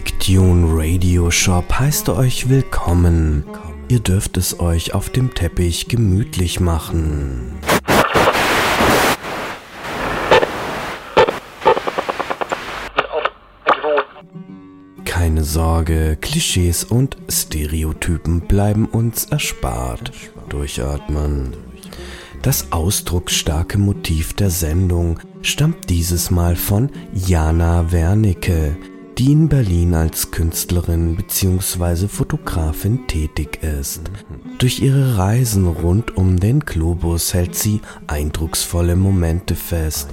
[0.00, 3.42] Pictune Radio Shop heißt euch willkommen.
[3.88, 7.58] Ihr dürft es euch auf dem Teppich gemütlich machen.
[15.04, 20.12] Keine Sorge, Klischees und Stereotypen bleiben uns erspart.
[20.48, 21.56] Durchatmen.
[22.42, 28.76] Das ausdrucksstarke Motiv der Sendung stammt dieses Mal von Jana Wernicke,
[29.18, 32.06] die in Berlin als Künstlerin bzw.
[32.06, 34.02] Fotografin tätig ist.
[34.58, 40.08] Durch ihre Reisen rund um den Globus hält sie eindrucksvolle Momente fest.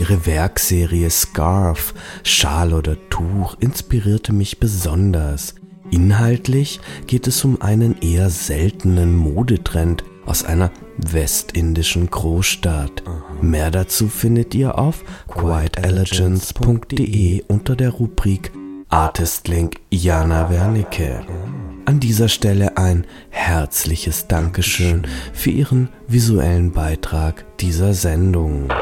[0.00, 1.94] Ihre Werkserie Scarf,
[2.24, 5.54] Schal oder Tuch inspirierte mich besonders.
[5.92, 13.04] Inhaltlich geht es um einen eher seltenen Modetrend aus einer westindischen Großstadt.
[13.40, 18.50] Mehr dazu findet ihr auf quietelelegance.de unter der Rubrik
[18.88, 21.20] Artist Link Jana Wernicke.
[21.84, 28.72] An dieser Stelle ein herzliches Dankeschön für Ihren visuellen Beitrag dieser Sendung.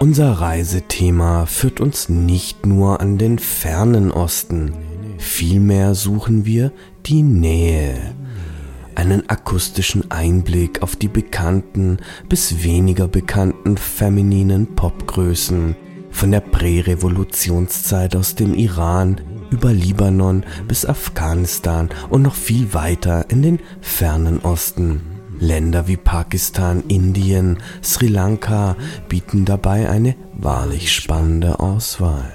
[0.00, 4.74] Unser Reisethema führt uns nicht nur an den fernen Osten,
[5.18, 6.72] vielmehr suchen wir
[7.06, 8.14] die Nähe
[8.96, 15.76] einen akustischen Einblick auf die bekannten bis weniger bekannten femininen Popgrößen
[16.10, 19.20] von der Prärevolutionszeit aus dem Iran
[19.50, 25.00] über Libanon bis Afghanistan und noch viel weiter in den fernen Osten.
[25.40, 28.76] Länder wie Pakistan, Indien, Sri Lanka
[29.08, 32.32] bieten dabei eine wahrlich spannende Auswahl.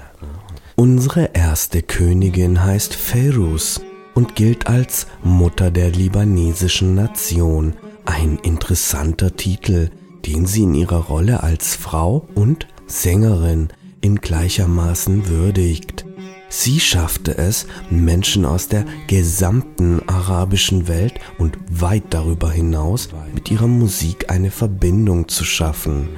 [0.76, 3.80] Unsere erste Königin heißt Ferus
[4.14, 7.74] und gilt als Mutter der libanesischen Nation.
[8.04, 9.90] Ein interessanter Titel,
[10.26, 13.68] den sie in ihrer Rolle als Frau und Sängerin
[14.00, 16.04] in gleichermaßen würdigt.
[16.48, 23.68] Sie schaffte es, Menschen aus der gesamten arabischen Welt und weit darüber hinaus mit ihrer
[23.68, 26.08] Musik eine Verbindung zu schaffen,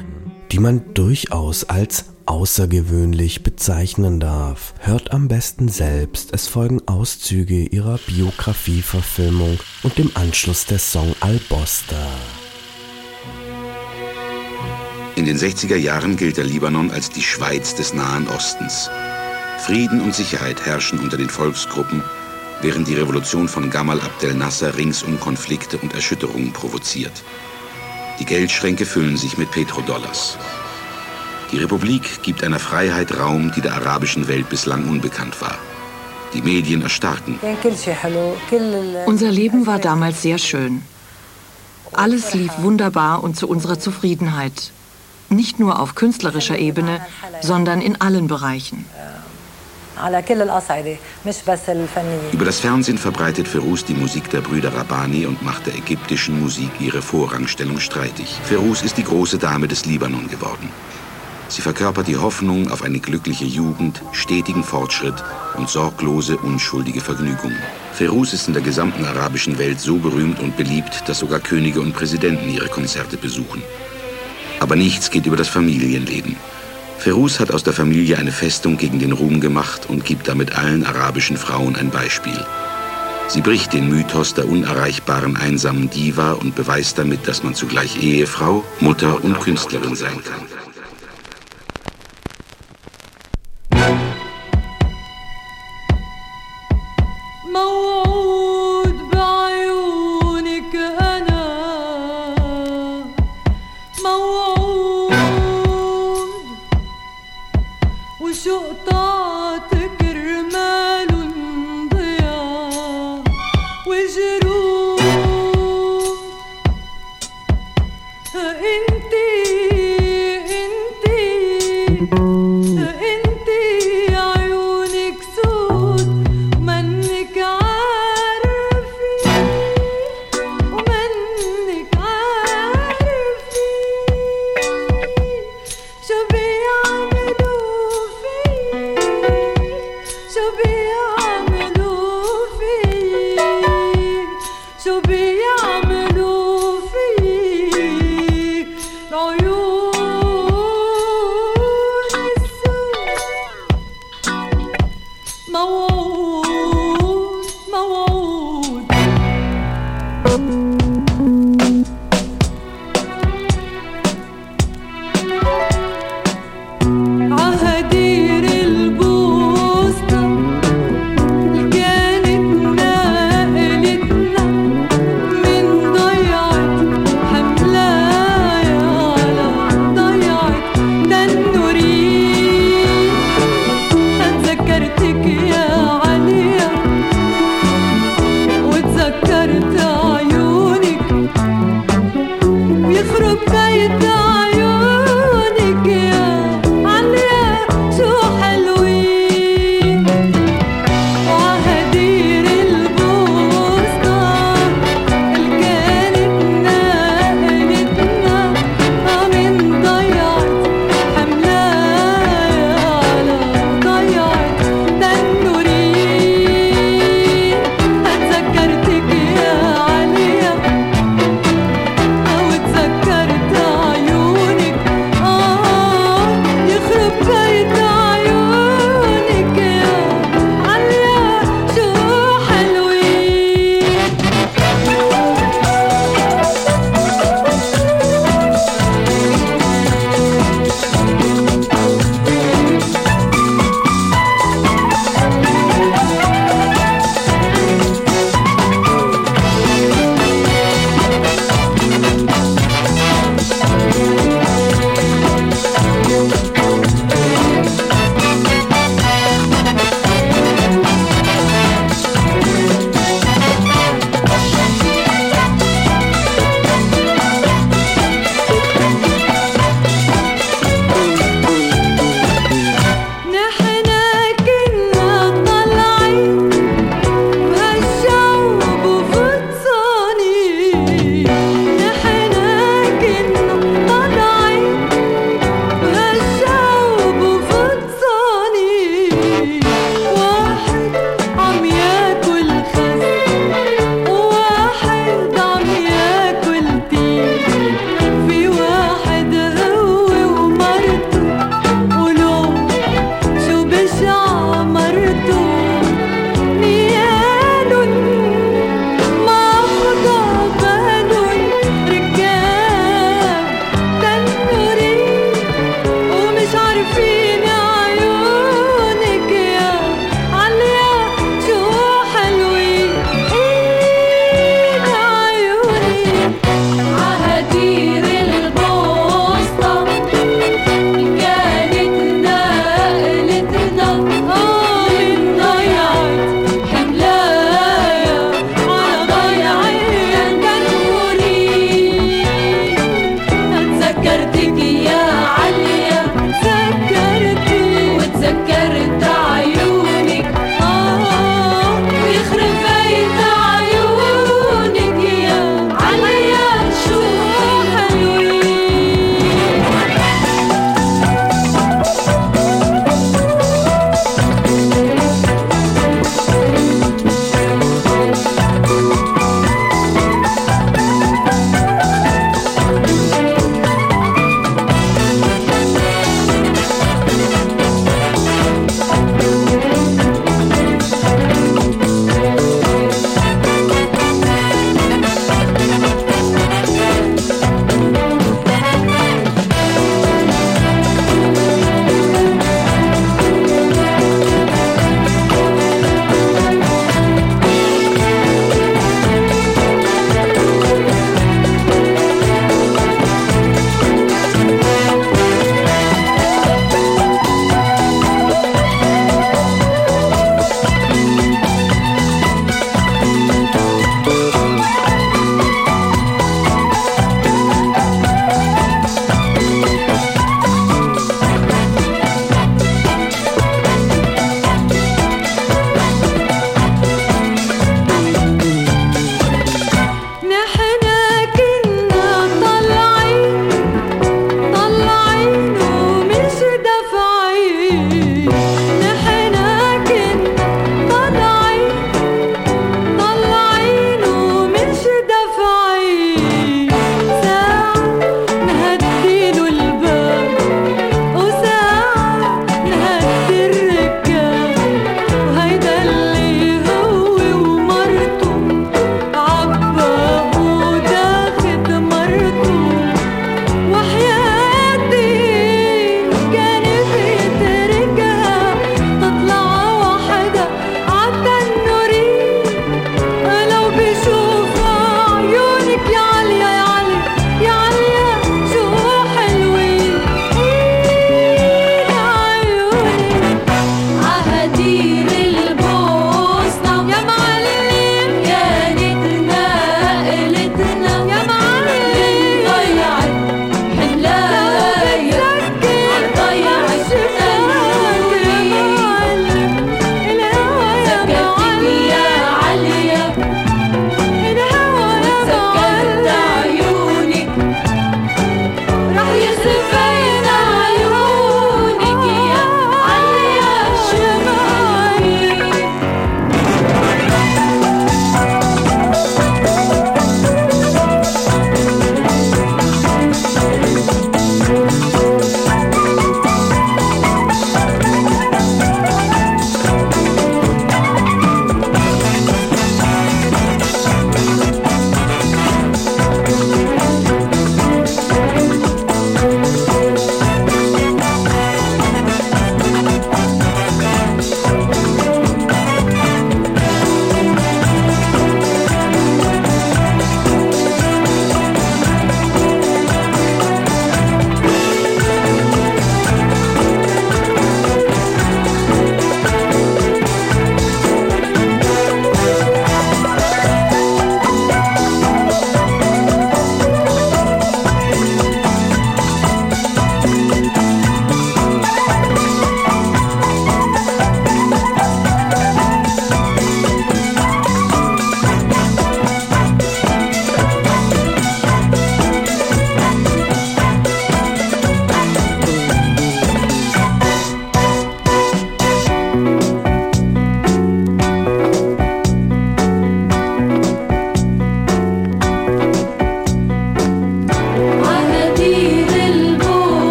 [0.50, 4.75] die man durchaus als außergewöhnlich bezeichnen darf.
[4.81, 12.06] Hört am besten selbst, es folgen Auszüge ihrer Biografieverfilmung und im Anschluss der Song Albosta.
[15.15, 18.91] In den 60er Jahren gilt der Libanon als die Schweiz des Nahen Ostens.
[19.59, 22.03] Frieden und Sicherheit herrschen unter den Volksgruppen,
[22.62, 27.22] während die Revolution von Gamal Abdel Nasser ringsum Konflikte und Erschütterungen provoziert.
[28.19, 30.39] Die Geldschränke füllen sich mit Petrodollars.
[31.53, 35.59] Die Republik gibt einer Freiheit Raum, die der arabischen Welt bislang unbekannt war.
[36.33, 37.39] Die Medien erstarken.
[39.05, 40.83] Unser Leben war damals sehr schön.
[41.93, 44.73] Alles lief wunderbar und zu unserer Zufriedenheit.
[45.29, 47.01] Nicht nur auf künstlerischer Ebene,
[47.43, 48.87] sondern in allen Bereichen.
[52.33, 56.71] Über das Fernsehen verbreitet Ferus die Musik der Brüder Rabbani und macht der ägyptischen Musik
[56.81, 58.41] ihre Vorrangstellung streitig.
[58.43, 60.71] Ferus ist die große Dame des Libanon geworden.
[61.53, 65.23] Sie verkörpert die Hoffnung auf eine glückliche Jugend, stetigen Fortschritt
[65.55, 67.59] und sorglose, unschuldige Vergnügungen.
[67.93, 71.93] Ferus ist in der gesamten arabischen Welt so berühmt und beliebt, dass sogar Könige und
[71.93, 73.63] Präsidenten ihre Konzerte besuchen.
[74.61, 76.37] Aber nichts geht über das Familienleben.
[76.97, 80.87] Ferus hat aus der Familie eine Festung gegen den Ruhm gemacht und gibt damit allen
[80.87, 82.47] arabischen Frauen ein Beispiel.
[83.29, 88.65] Sie bricht den Mythos der unerreichbaren einsamen Diva und beweist damit, dass man zugleich Ehefrau,
[88.81, 90.62] Mutter und Künstlerin sein kann.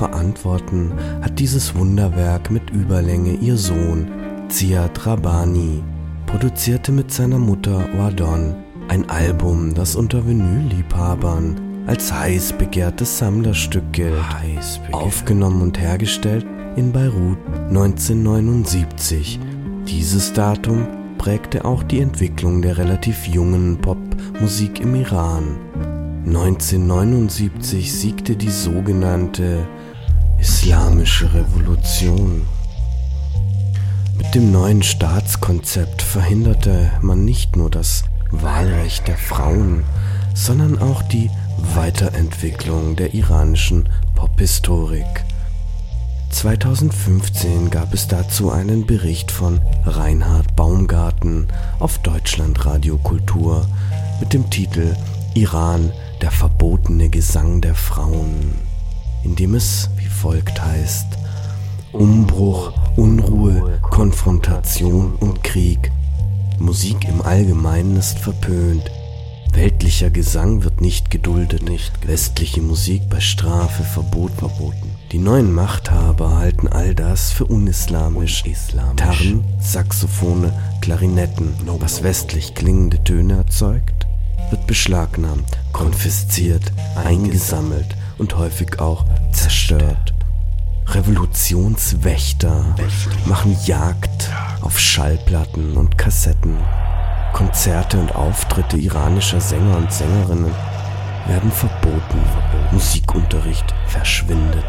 [0.00, 4.08] Verantworten hat dieses Wunderwerk mit Überlänge ihr Sohn,
[4.48, 5.84] Ziad Rabani,
[6.24, 8.54] produzierte mit seiner Mutter Wadon
[8.88, 14.14] ein Album, das unter Vinylliebhabern als heiß begehrtes Sammlerstück gilt.
[14.90, 17.36] Aufgenommen und hergestellt in Beirut
[17.68, 19.38] 1979.
[19.86, 20.86] Dieses Datum
[21.18, 25.58] prägte auch die Entwicklung der relativ jungen Popmusik im Iran.
[26.26, 29.66] 1979 siegte die sogenannte
[30.40, 32.46] Islamische Revolution.
[34.16, 39.84] Mit dem neuen Staatskonzept verhinderte man nicht nur das Wahlrecht der Frauen,
[40.34, 41.30] sondern auch die
[41.74, 45.24] Weiterentwicklung der iranischen Pophistorik.
[46.30, 51.48] 2015 gab es dazu einen Bericht von Reinhard Baumgarten
[51.80, 53.66] auf Deutschlandradio Kultur
[54.20, 54.96] mit dem Titel
[55.34, 55.92] Iran,
[56.22, 58.54] der verbotene Gesang der Frauen,
[59.22, 59.90] in dem es
[60.20, 61.06] wie folgt heißt
[61.92, 65.90] Umbruch, Unruhe, Konfrontation und Krieg.
[66.58, 68.90] Musik im Allgemeinen ist verpönt,
[69.52, 74.36] Weltlicher Gesang wird nicht geduldet, nicht westliche Musik bei Strafe verboten.
[74.36, 74.90] verboten.
[75.10, 78.44] Die neuen Machthaber halten all das für unislamisch.
[78.46, 78.96] Islamisch.
[78.96, 84.06] Tarn, Saxophone, Klarinetten, was westlich klingende Töne erzeugt,
[84.50, 90.09] wird beschlagnahmt, konfisziert, eingesammelt und häufig auch zerstört.
[90.94, 92.74] Revolutionswächter
[93.26, 94.28] machen Jagd
[94.60, 96.56] auf Schallplatten und Kassetten.
[97.32, 100.52] Konzerte und Auftritte iranischer Sänger und Sängerinnen
[101.28, 102.18] werden verboten.
[102.72, 104.64] Musikunterricht verschwindet.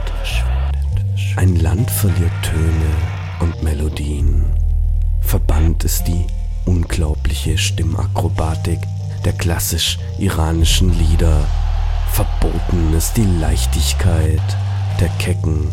[1.38, 2.92] Ein Land verliert Töne
[3.40, 4.46] und Melodien.
[5.22, 6.28] Verbannt ist die
[6.66, 8.80] unglaubliche Stimmakrobatik
[9.26, 11.46] der klassisch iranischen Lieder.
[12.12, 14.42] Verboten ist die Leichtigkeit
[15.00, 15.72] der kecken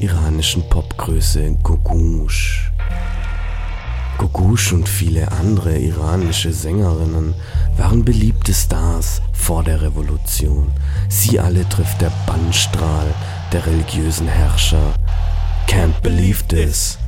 [0.00, 2.72] iranischen Popgröße Gogush.
[4.18, 7.34] Gogush und viele andere iranische Sängerinnen
[7.76, 10.72] waren beliebte Stars vor der Revolution.
[11.08, 13.14] Sie alle trifft der Bannstrahl
[13.52, 14.94] der religiösen Herrscher.
[15.66, 16.98] Can't believe this.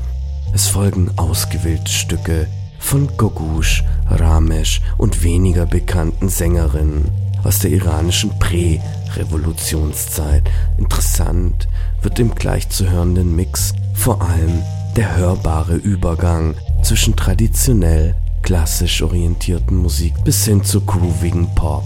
[0.55, 2.47] Es folgen ausgewählte Stücke
[2.79, 7.11] von Gogush, Ramesh und weniger bekannten Sängerinnen
[7.45, 10.43] aus der iranischen Prä-Revolutionszeit.
[10.79, 11.69] Interessant
[12.03, 14.63] wird im gleich zu hörenden Mix vor allem
[14.97, 21.85] der hörbare Übergang zwischen traditionell klassisch orientierten Musik bis hin zu groovigen Pop.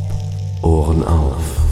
[0.62, 1.65] Ohren auf.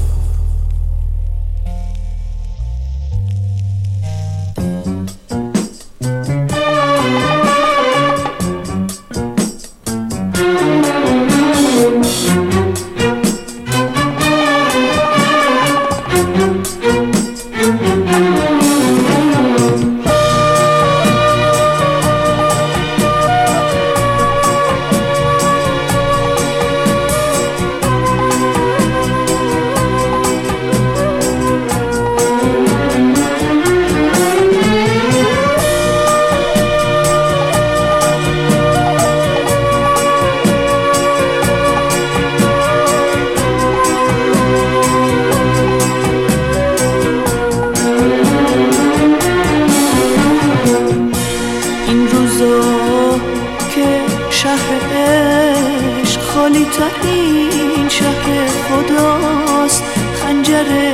[57.02, 59.82] این شهر خداست.
[60.22, 60.92] خنجر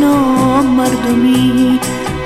[0.00, 1.80] نامردمی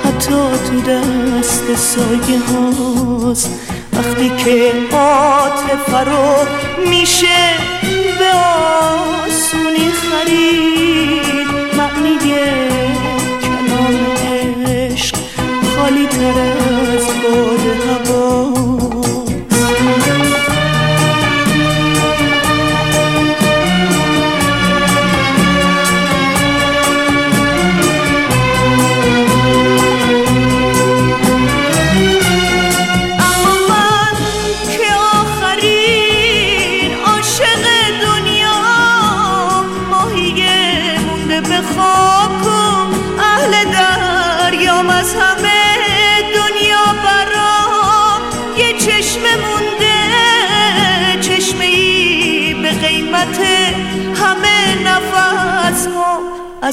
[0.05, 0.35] حتی
[0.67, 3.61] تو دست سایه هاست.
[3.93, 6.47] وقتی که آتفه رو
[6.91, 7.55] میشه
[8.19, 8.31] به
[9.27, 11.34] آسونی خرید.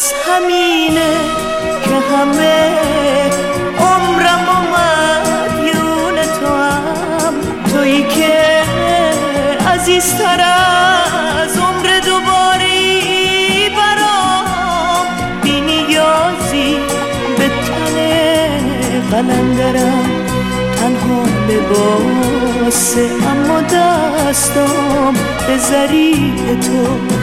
[0.02, 1.14] از همینه
[1.84, 2.72] که همه
[3.80, 7.34] عمرم و مدیون تو هم
[7.72, 8.62] تویی که
[9.74, 10.42] عزیزتر
[11.44, 15.06] از عمر دوباری برام.
[15.44, 16.78] بی نیازی
[17.38, 17.96] به تن
[19.12, 20.10] قلندرم
[20.76, 25.14] تنها لباسه اما دستام
[25.48, 27.21] به ذریع تو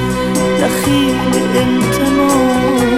[0.60, 1.16] دخیل
[1.56, 2.88] التماسه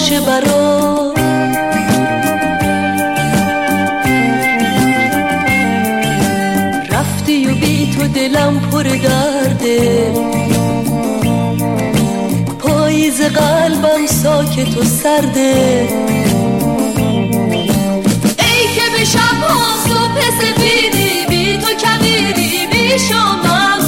[0.00, 1.12] نقش برا
[6.90, 10.12] رفتی و بی تو دلم پر درده.
[12.58, 15.88] پاییز قلبم ساکت و سرده.
[18.38, 23.79] ای که به شب و صبح سفیدی بی تو کبیری بی شما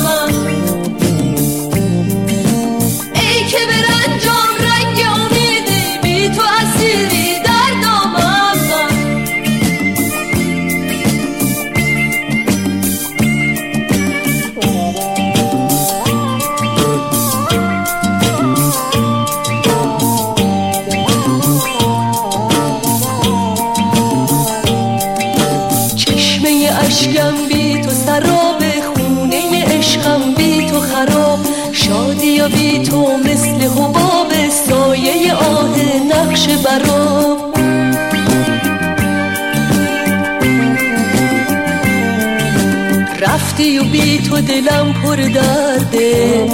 [44.49, 46.47] دلم پر درده.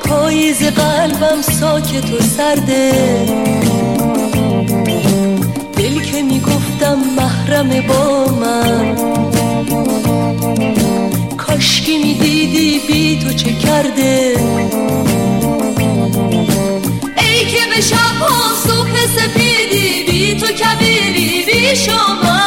[0.00, 2.92] پاییز قلبم ساکت و سرده.
[5.76, 8.96] دل که می‌گفتم محرم با من.
[11.36, 14.36] کاشکی می‌دیدی بی تو چه کرده.
[17.18, 18.18] ای که به شب
[18.66, 22.46] صبح سپیدی بی تو کبیری بی شما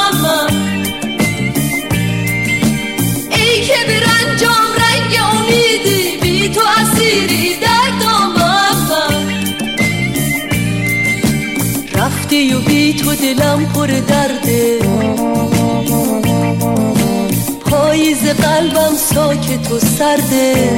[11.94, 14.80] رفتی و بی تو دلم پر درده
[17.62, 20.70] پاییز قلبم ساکت و سرده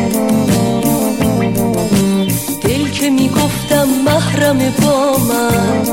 [2.61, 5.85] دل که می‌گفتم محرم با من.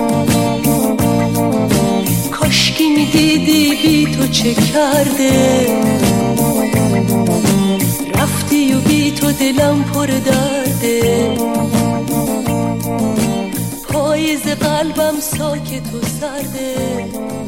[2.30, 5.66] کاشکی می‌دیدی بی تو چه کرده.
[8.72, 11.28] و بی تو دلم پر درده.
[13.88, 17.47] پاییز قلبم ساکت و سرده.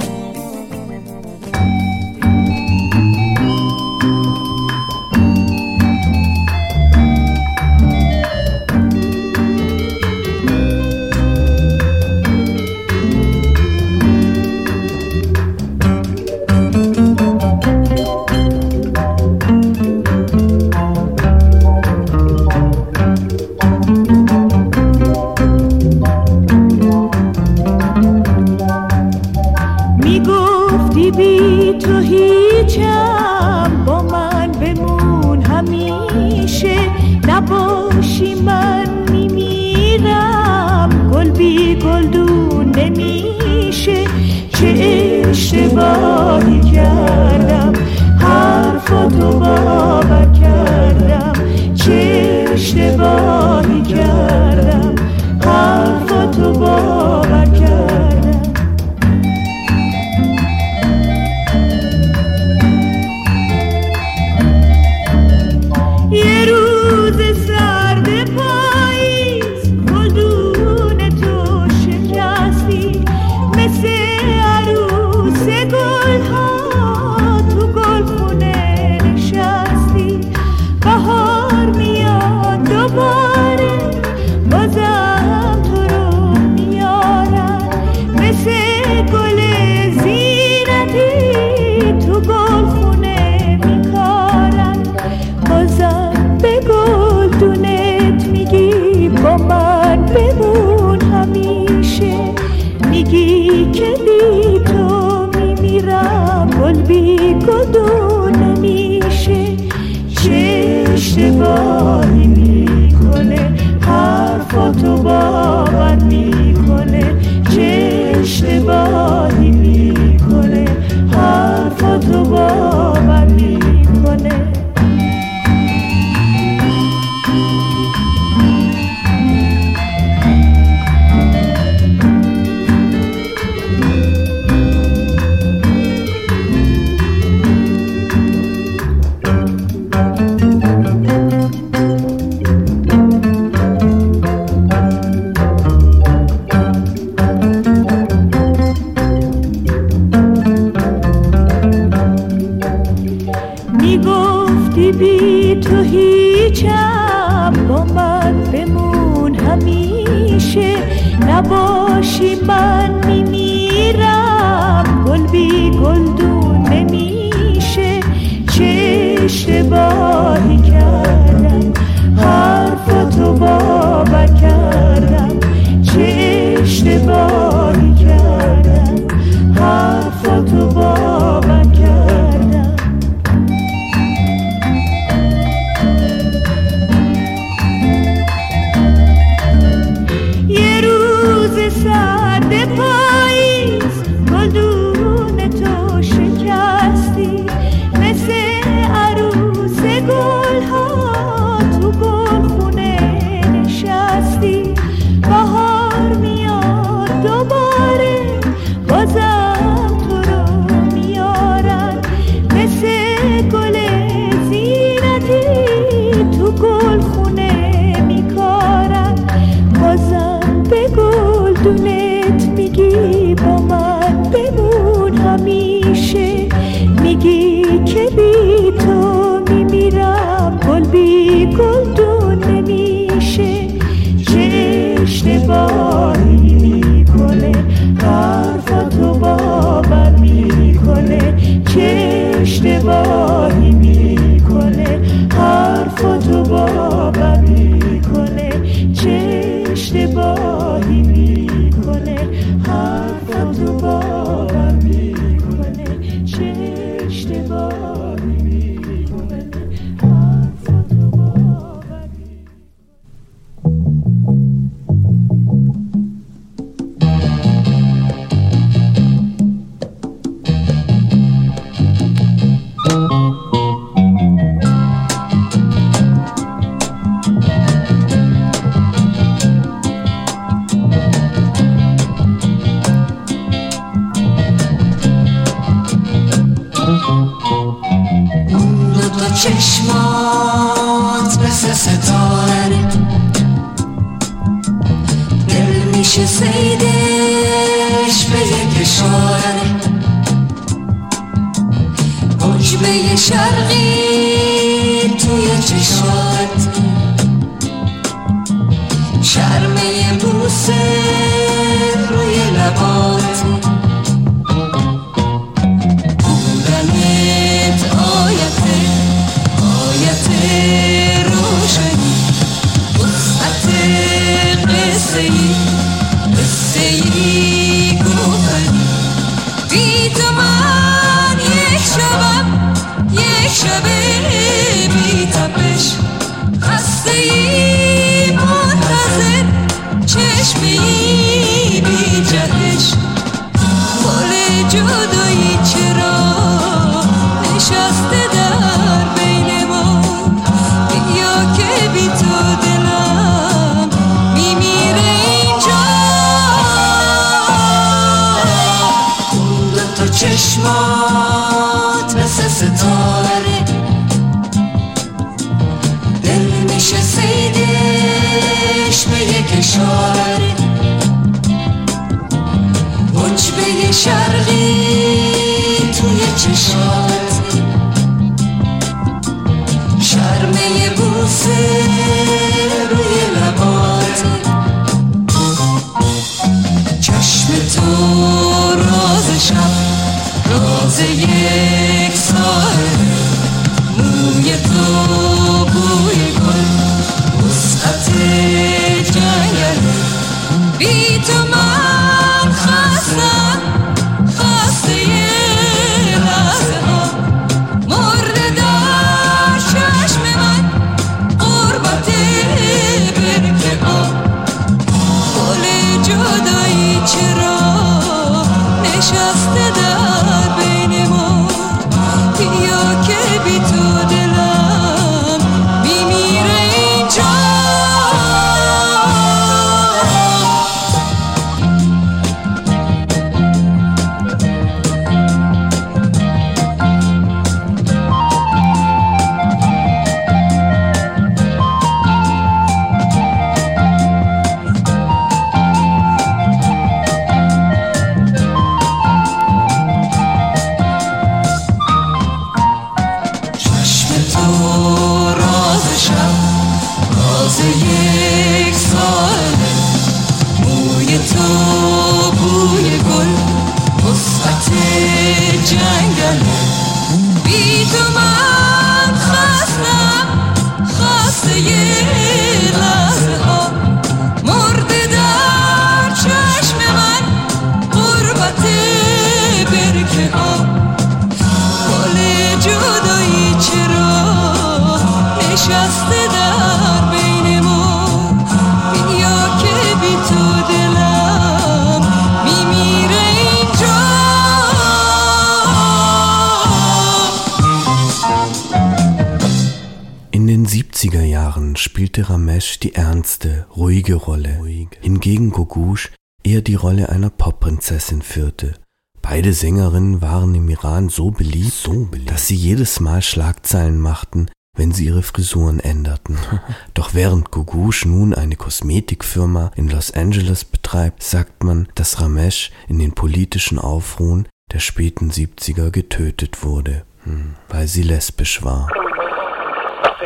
[510.30, 515.06] Waren im Iran so beliebt, so beliebt, dass sie jedes Mal Schlagzeilen machten, wenn sie
[515.06, 516.38] ihre Frisuren änderten.
[516.94, 523.00] Doch während Gogush nun eine Kosmetikfirma in Los Angeles betreibt, sagt man, dass Ramesh in
[523.00, 528.88] den politischen Aufruhen der späten 70er getötet wurde, hm, weil sie lesbisch war.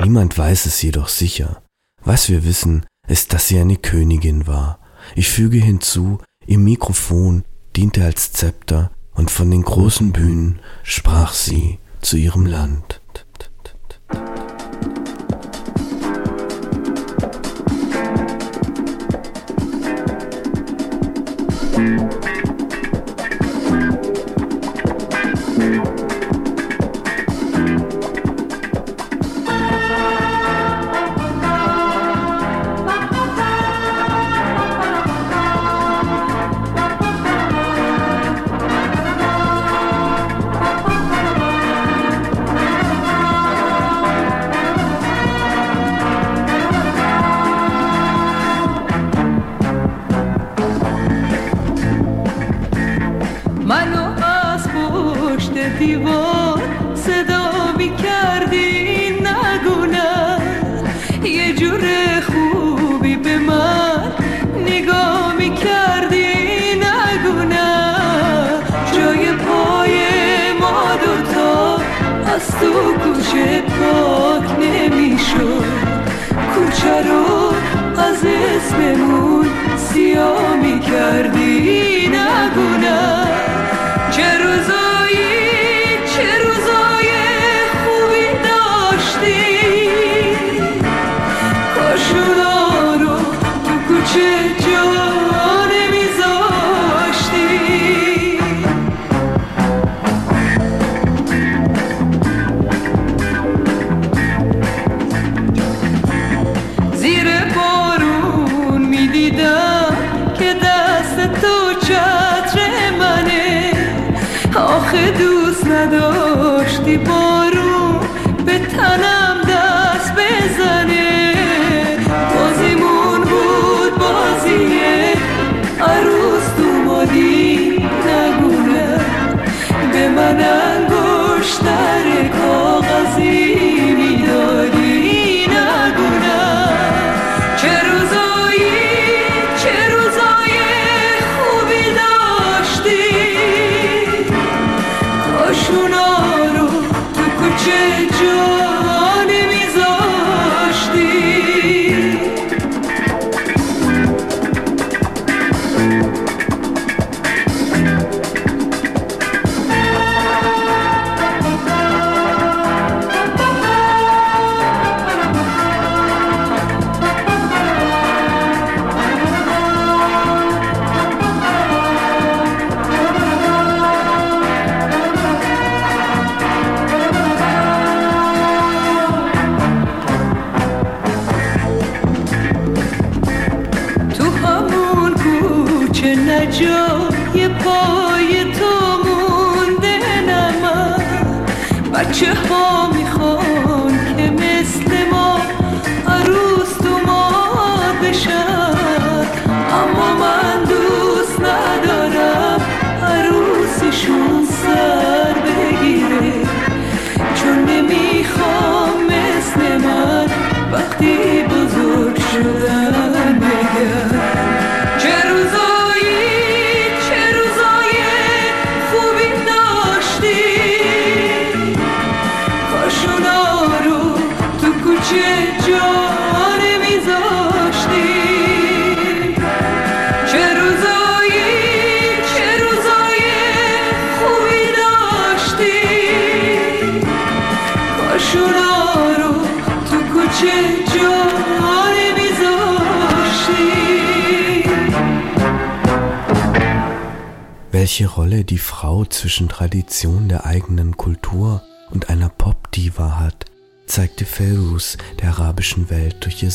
[0.03, 1.63] Niemand weiß es jedoch sicher.
[2.03, 4.81] Was wir wissen, ist, dass sie eine Königin war.
[5.15, 11.79] Ich füge hinzu, ihr Mikrofon diente als Zepter und von den großen Bühnen sprach sie
[12.01, 13.01] zu ihrem Land.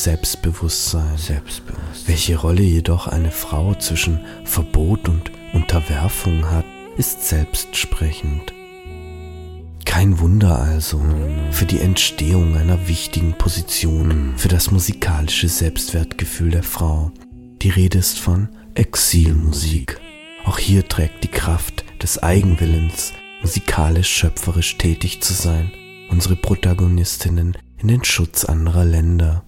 [0.04, 1.18] Selbstbewusstsein.
[1.18, 2.08] Selbstbewusstsein.
[2.08, 6.66] Welche Rolle jedoch eine Frau zwischen Verbot und Unterwerfung hat,
[6.98, 8.54] ist selbstsprechend.
[9.84, 11.02] Kein Wunder also
[11.52, 17.12] für die Entstehung einer wichtigen Position für das musikalische Selbstwertgefühl der Frau.
[17.62, 20.00] Die Rede ist von Exilmusik.
[20.46, 25.72] Auch hier trägt die Kraft des Eigenwillens, musikalisch schöpferisch tätig zu sein,
[26.10, 29.44] unsere Protagonistinnen in den Schutz anderer Länder.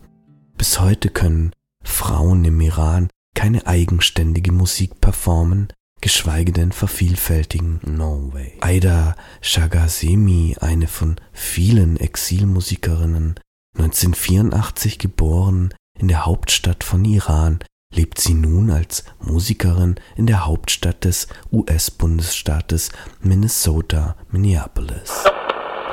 [0.62, 1.54] Bis heute können
[1.84, 7.80] Frauen im Iran keine eigenständige Musik performen, geschweige denn vervielfältigen.
[7.84, 8.60] No way.
[8.62, 13.40] Aida Shagasemi, eine von vielen Exilmusikerinnen,
[13.76, 17.58] 1984 geboren in der Hauptstadt von Iran,
[17.92, 25.24] lebt sie nun als Musikerin in der Hauptstadt des US-Bundesstaates Minnesota, Minneapolis.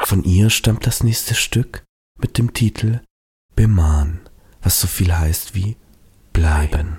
[0.03, 1.85] Von ihr stammt das nächste Stück
[2.19, 3.01] mit dem Titel
[3.55, 4.28] Beman,
[4.63, 5.77] was so viel heißt wie
[6.33, 6.99] bleiben.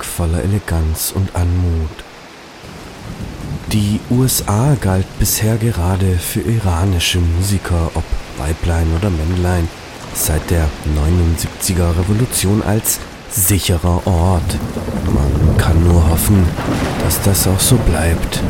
[0.00, 1.90] Voller Eleganz und Anmut.
[3.72, 8.04] Die USA galt bisher gerade für iranische Musiker, ob
[8.36, 9.68] Weiblein oder Männlein,
[10.14, 14.58] seit der 79er Revolution als sicherer Ort.
[15.06, 16.44] Man kann nur hoffen,
[17.02, 18.42] dass das auch so bleibt.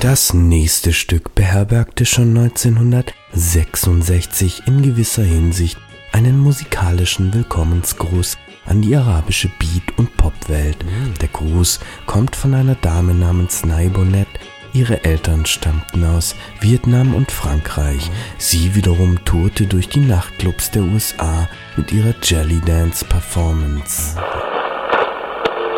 [0.00, 5.78] Das nächste Stück beherbergte schon 1966 in gewisser Hinsicht
[6.12, 10.13] einen musikalischen Willkommensgruß an die arabische Beat- und
[10.48, 11.14] Mhm.
[11.20, 14.28] Der Gruß kommt von einer Dame namens Naibonet.
[14.72, 18.10] Ihre Eltern stammten aus Vietnam und Frankreich.
[18.38, 24.16] Sie wiederum tourte durch die Nachtclubs der USA mit ihrer Jelly Dance Performance.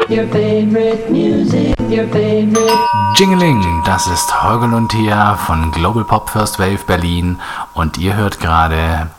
[0.09, 2.73] Your favorite music, your favorite.
[3.17, 7.39] Jingling, das ist Heugel und Thea von Global Pop First Wave Berlin
[7.75, 9.11] und ihr hört gerade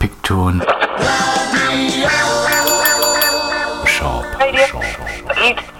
[5.54, 5.78] Pictune.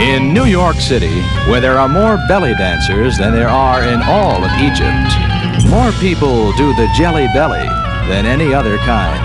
[0.00, 4.44] In New York City, where there are more belly dancers than there are in all
[4.44, 7.66] of Egypt, more people do the jelly belly
[8.08, 9.20] than any other kind.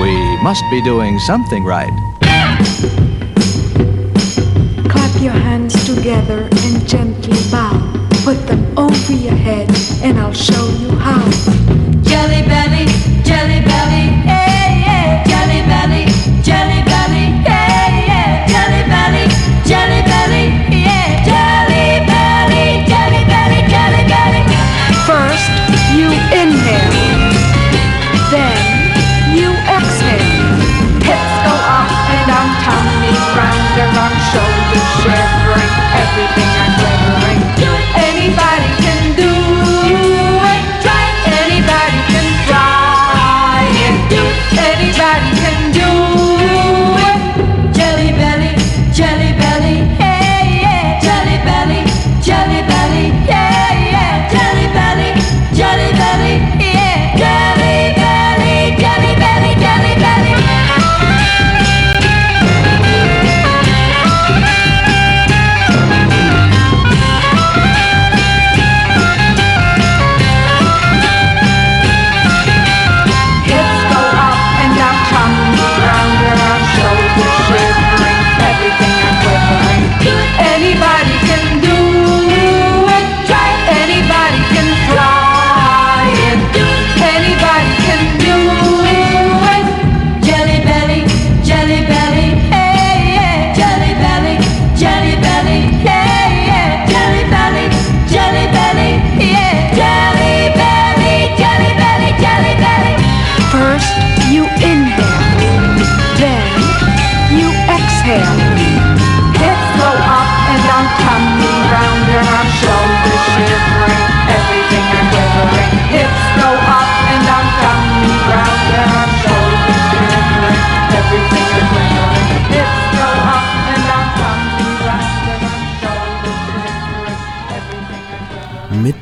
[0.00, 1.92] We must be doing something right.
[4.88, 8.08] Clap your hands together and gently bow.
[8.24, 9.70] Put them over your head,
[10.02, 11.22] and I'll show you how.
[12.02, 12.86] Jelly belly,
[13.26, 13.85] jelly belly,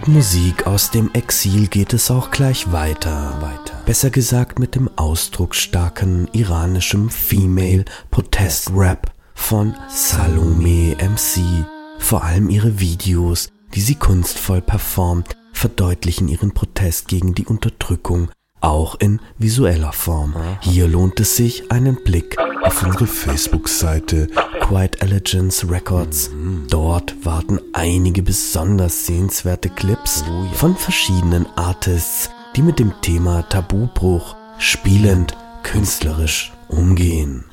[0.06, 3.38] Mit Musik aus dem Exil geht es auch gleich weiter.
[3.40, 3.82] weiter.
[3.86, 11.64] Besser gesagt mit dem ausdrucksstarken iranischem Female Protest Rap von Salome MC.
[11.98, 18.28] Vor allem ihre Videos, die sie kunstvoll performt, verdeutlichen ihren Protest gegen die Unterdrückung
[18.60, 20.34] auch in visueller Form.
[20.60, 24.28] Hier lohnt es sich, einen Blick auf unsere Facebook-Seite
[24.64, 26.30] Quiet Elegance Records.
[26.70, 35.36] Dort warten einige besonders sehenswerte Clips von verschiedenen Artists, die mit dem Thema Tabubruch spielend
[35.64, 37.44] künstlerisch umgehen.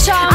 [0.00, 0.29] Shaw.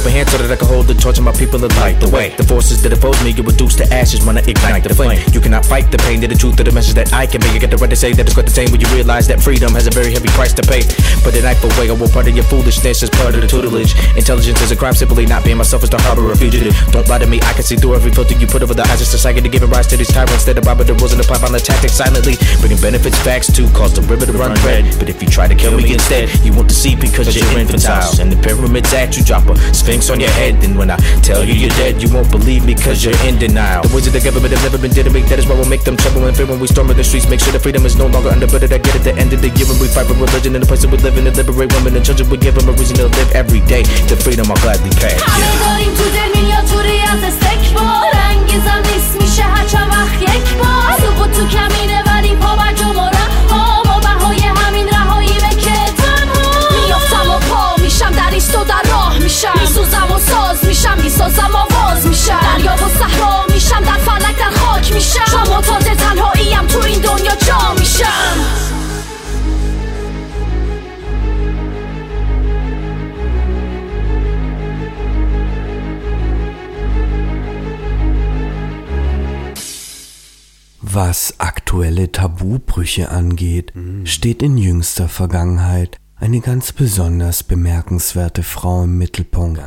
[0.00, 2.30] People that light the torch of my people alight the way.
[2.36, 5.20] The forces that oppose me get reduced to ashes when I ignite the flame.
[5.32, 7.52] You cannot fight the pain, to the truth of the message that I can make.
[7.52, 9.42] You get the right to say that it's quite the same when you realize that
[9.42, 10.80] freedom has a very heavy price to pay.
[11.24, 13.92] But the knife away, I will part of your foolishness as part of the tutelage.
[14.16, 16.72] Intelligence is a crime, simply not being myself is the harbor of fugitive.
[16.90, 19.00] Don't lie to me, I can see through every filter you put over the eyes
[19.00, 21.52] of society, giving rise to these tyrants that are robbing the rules and apply on
[21.52, 22.40] the tactics silently.
[22.60, 24.88] Bringing benefits, facts to cause the river to run red.
[24.98, 28.08] But if you try to kill me instead, you won't deceive because you're infantile.
[28.20, 30.62] And the pyramids at you drop a sphinx on your head.
[30.62, 33.82] And when I tell you you're dead, you won't believe me cause you're in denial.
[33.82, 35.82] The of the government have never been did to me, that is why we'll make
[35.82, 37.28] them trouble and fear when we storm the streets.
[37.28, 38.70] Make sure the freedom is no longer underbidded.
[38.72, 40.68] I get at the end of the year when we fight for religion in the
[40.70, 42.30] place that we live in to liberate women and children.
[42.30, 43.82] We give them a reason to live every day.
[44.06, 45.18] The freedom I'll gladly pay.
[51.34, 52.11] تو
[59.42, 64.50] میشم میسوزم و ساز میشم میسازم آواز میشم دریا و صحرا میشم در فلک در
[64.50, 68.36] خاک میشم شما تازه تنهاییم تو این دنیا جا میشم
[80.94, 83.72] Was aktuelle Tabubrüche angeht,
[84.04, 89.60] steht in jüngster Vergangenheit eine ganz besonders bemerkenswerte Frau im Mittelpunkt.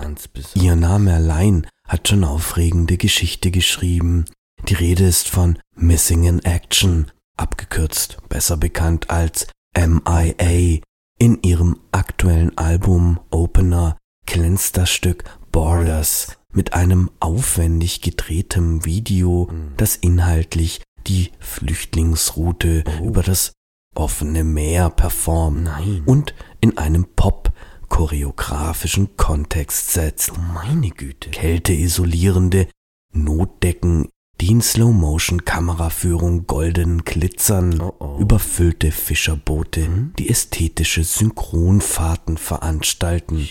[0.53, 4.23] Ihr Name allein hat schon aufregende Geschichte geschrieben.
[4.69, 9.47] Die Rede ist von Missing in Action, abgekürzt, besser bekannt als
[9.77, 10.79] MIA.
[11.19, 19.97] In ihrem aktuellen Album Opener glänzt das Stück Borders mit einem aufwendig gedrehtem Video, das
[19.97, 23.07] inhaltlich die Flüchtlingsroute oh.
[23.07, 23.51] über das
[23.95, 26.03] offene Meer performt Nein.
[26.05, 27.51] und in einem Pop
[27.89, 30.31] choreografischen Kontext setzt.
[30.35, 31.31] Oh meine Güte.
[31.31, 32.67] Kälteisolierende
[33.13, 34.09] Notdecken
[34.41, 38.17] die in Slow-Motion-Kameraführung golden glitzern, oh oh.
[38.19, 40.13] überfüllte Fischerboote, hm?
[40.19, 43.47] die ästhetische Synchronfahrten veranstalten,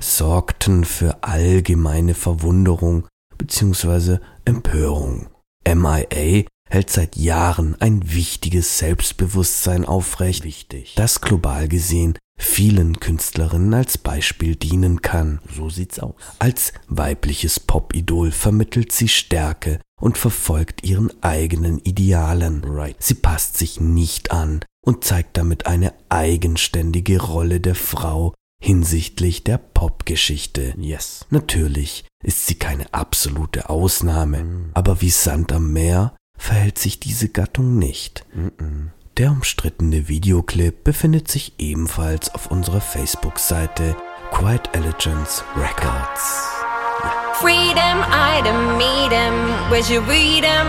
[0.00, 3.06] sorgten für allgemeine Verwunderung
[3.38, 4.18] bzw.
[4.44, 5.28] Empörung.
[5.66, 10.94] MIA hält seit Jahren ein wichtiges Selbstbewusstsein aufrecht, Wichtig.
[10.96, 15.40] das global gesehen vielen Künstlerinnen als Beispiel dienen kann.
[15.54, 16.14] So sieht's aus.
[16.38, 22.64] Als weibliches Pop-Idol vermittelt sie Stärke und verfolgt ihren eigenen Idealen.
[22.64, 22.96] Right.
[22.98, 29.58] Sie passt sich nicht an und zeigt damit eine eigenständige Rolle der Frau hinsichtlich der
[29.58, 30.74] Popgeschichte.
[30.78, 31.26] Yes.
[31.30, 34.70] Natürlich ist sie keine absolute Ausnahme, mm.
[34.74, 38.24] aber wie Sand am Meer verhält sich diese Gattung nicht.
[38.34, 38.88] Mm -mm.
[39.18, 43.96] Der umstrittene Videoclip befindet sich ebenfalls auf unserer Facebook-Seite
[44.32, 46.48] Quiet Elegance Records.
[47.34, 49.12] Freedom, item, meet
[49.70, 50.66] where's your freedom?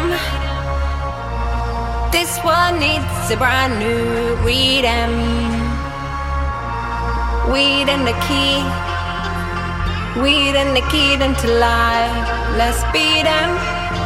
[2.12, 5.12] This one needs a brand new freedom.
[7.52, 8.62] Weed and the key,
[10.22, 12.58] weed and the key into life.
[12.58, 14.03] Let's beat them.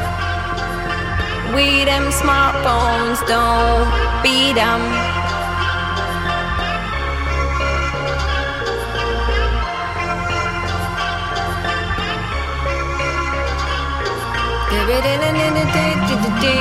[1.55, 3.87] We them smartphones, don't
[4.23, 5.17] beat them.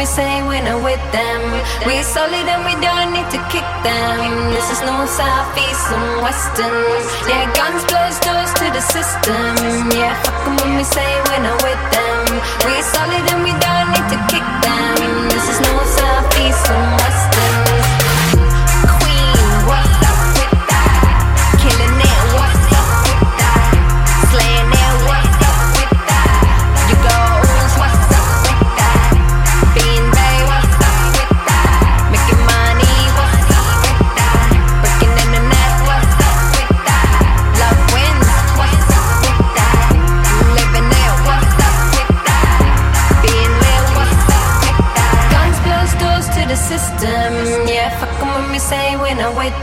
[0.06, 1.42] say we're not with them.
[1.84, 4.54] We're solid and we don't need to kick them.
[4.54, 6.94] This is no south, east, and western.
[7.26, 9.90] Yeah, guns close doors to the system.
[9.90, 12.24] Yeah, fuck them when we say we're not with them.
[12.62, 14.96] We're solid and we don't need to kick them.
[15.28, 17.65] This is north, south, east, and western.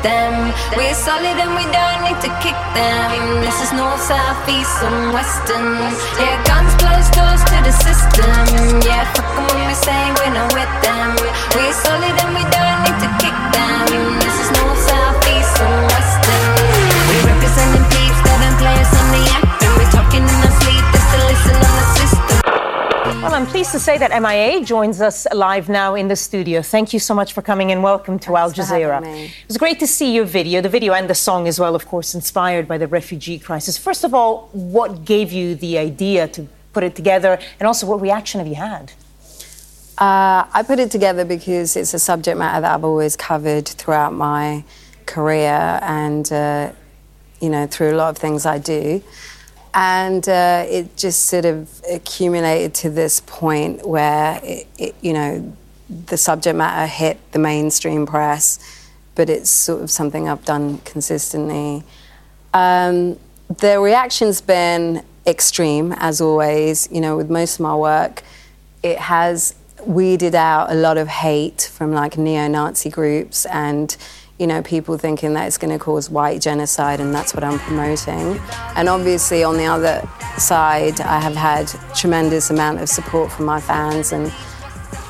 [0.03, 3.39] We're solid and we don't need to kick them.
[3.39, 5.79] This is north, south, east, and western.
[6.19, 8.81] Yeah, guns close doors to the system.
[8.83, 11.15] Yeah, fuck them when we say we're not with them.
[11.55, 12.62] We're solid and we don't
[23.23, 26.61] Well, I'm pleased to say that MIA joins us live now in the studio.
[26.61, 29.01] Thank you so much for coming and welcome to Thanks Al Jazeera.
[29.01, 31.87] It was great to see your video, the video and the song as well, of
[31.87, 33.77] course, inspired by the refugee crisis.
[33.77, 38.01] First of all, what gave you the idea to put it together, and also what
[38.01, 38.91] reaction have you had?
[39.97, 44.11] Uh, I put it together because it's a subject matter that I've always covered throughout
[44.11, 44.65] my
[45.05, 46.73] career and, uh,
[47.39, 49.01] you know, through a lot of things I do.
[49.73, 55.55] And uh, it just sort of accumulated to this point where, it, it, you know,
[55.89, 58.59] the subject matter hit the mainstream press,
[59.15, 61.83] but it's sort of something I've done consistently.
[62.53, 63.17] Um,
[63.59, 66.87] the reaction's been extreme, as always.
[66.91, 68.23] You know, with most of my work,
[68.83, 69.55] it has
[69.85, 73.95] weeded out a lot of hate from like neo Nazi groups and
[74.43, 77.59] you know, people thinking that it's going to cause white genocide, and that's what I'm
[77.59, 78.37] promoting.
[78.75, 80.05] And obviously, on the other
[80.37, 84.33] side, I have had tremendous amount of support from my fans and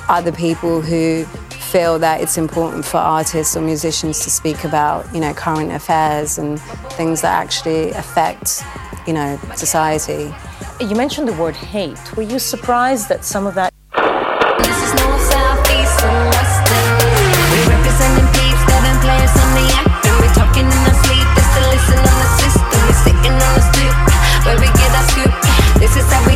[0.08, 1.26] other people who
[1.72, 6.38] feel that it's important for artists or musicians to speak about, you know, current affairs
[6.38, 6.62] and
[6.92, 8.62] things that actually affect,
[9.08, 10.32] you know, society.
[10.80, 11.98] You mentioned the word hate.
[12.16, 13.74] Were you surprised that some of that
[23.04, 23.96] sitting on the stoop
[24.46, 25.34] where we get our scoop.
[25.80, 26.33] This is how we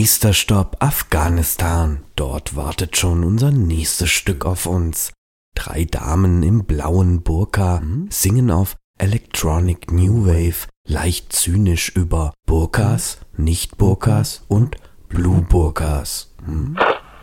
[0.00, 2.04] Nächster Stopp Afghanistan.
[2.16, 5.12] Dort wartet schon unser nächstes Stück auf uns.
[5.54, 14.42] Drei Damen im blauen Burka singen auf Electronic New Wave leicht zynisch über Burkas, Nicht-Burkas
[14.48, 14.78] und
[15.10, 16.34] Blue Burkas.
[16.46, 16.78] Hm?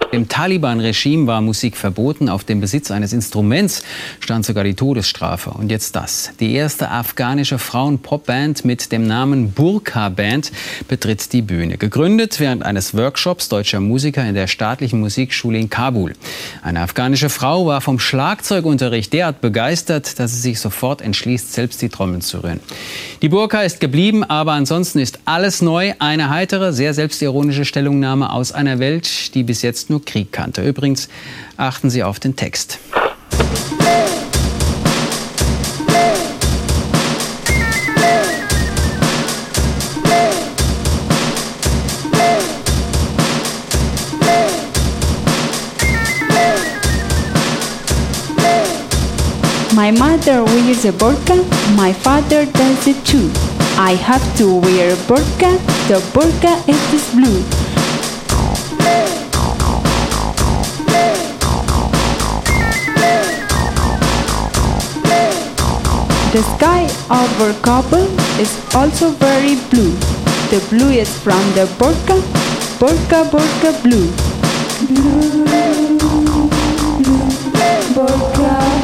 [0.10, 2.30] Im Taliban-Regime war Musik verboten.
[2.30, 3.84] Auf dem Besitz eines Instruments
[4.22, 5.50] stand sogar die Todesstrafe.
[5.50, 6.32] Und jetzt das.
[6.40, 10.54] Die erste afghanische Frauen-Pop-Band mit dem Namen Burka Band
[10.88, 11.78] betritt die Bühne.
[11.78, 16.14] Gegründet während eines Workshops deutscher Musiker in der staatlichen Musikschule in Kabul.
[16.64, 21.90] Eine afghanische Frau war vom Schlagzeugunterricht derart begeistert, dass sie sich sofort entschließt, selbst die
[21.90, 22.62] Trommeln zu rühren.
[23.22, 25.94] Die Burka ist geblieben, aber ansonsten ist alles neu.
[26.00, 30.62] Eine heitere, sehr selbstironische Stellungnahme aus einer Welt, die bis jetzt nur nur Krieg kannte.
[30.62, 31.10] Übrigens
[31.58, 32.80] achten Sie auf den Text.
[49.74, 51.36] My mother wears a burqa,
[51.76, 53.30] my father does it too.
[53.78, 57.67] I have to wear a burqa, the burqa is blue.
[66.34, 68.06] The sky over Kabul
[68.38, 69.92] is also very blue.
[70.52, 72.22] The blue is from the Burka,
[72.80, 74.12] Burka, Burka blue.
[74.88, 75.88] Blue, blue,
[77.96, 78.78] Burka.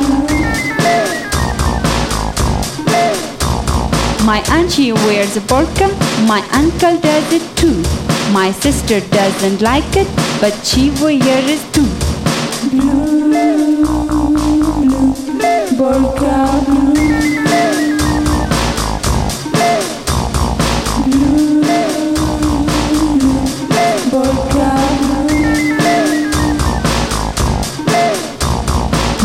[4.24, 5.90] My auntie wears a burqa,
[6.26, 7.84] my uncle does it too.
[8.32, 10.08] My sister doesn't like it,
[10.40, 11.90] but she wears it too.
[12.72, 13.84] Blue, blue,
[15.78, 16.93] burqa, blue.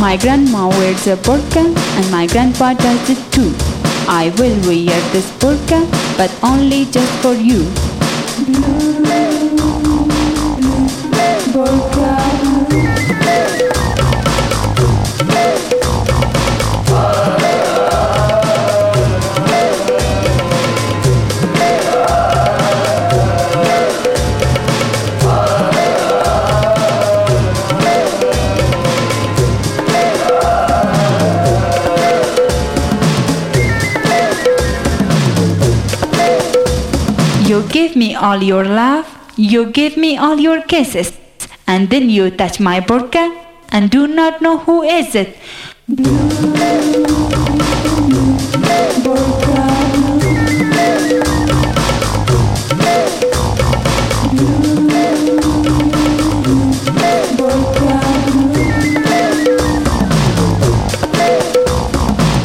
[0.09, 1.63] My grandma wears a burqa
[1.99, 3.53] and my grandpa does it too.
[4.09, 5.81] I will wear this burqa,
[6.17, 7.88] but only just for you.
[37.99, 41.19] Me all your love, you give me all your kisses,
[41.67, 43.25] and then you touch my burqa
[43.71, 45.37] and do not know who is it.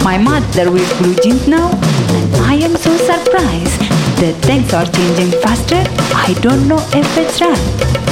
[0.03, 1.69] My mother wears blue jeans now,
[2.17, 3.82] and I am so surprised
[4.23, 5.83] that things are changing faster.
[6.15, 8.02] I don't know if it's Soeben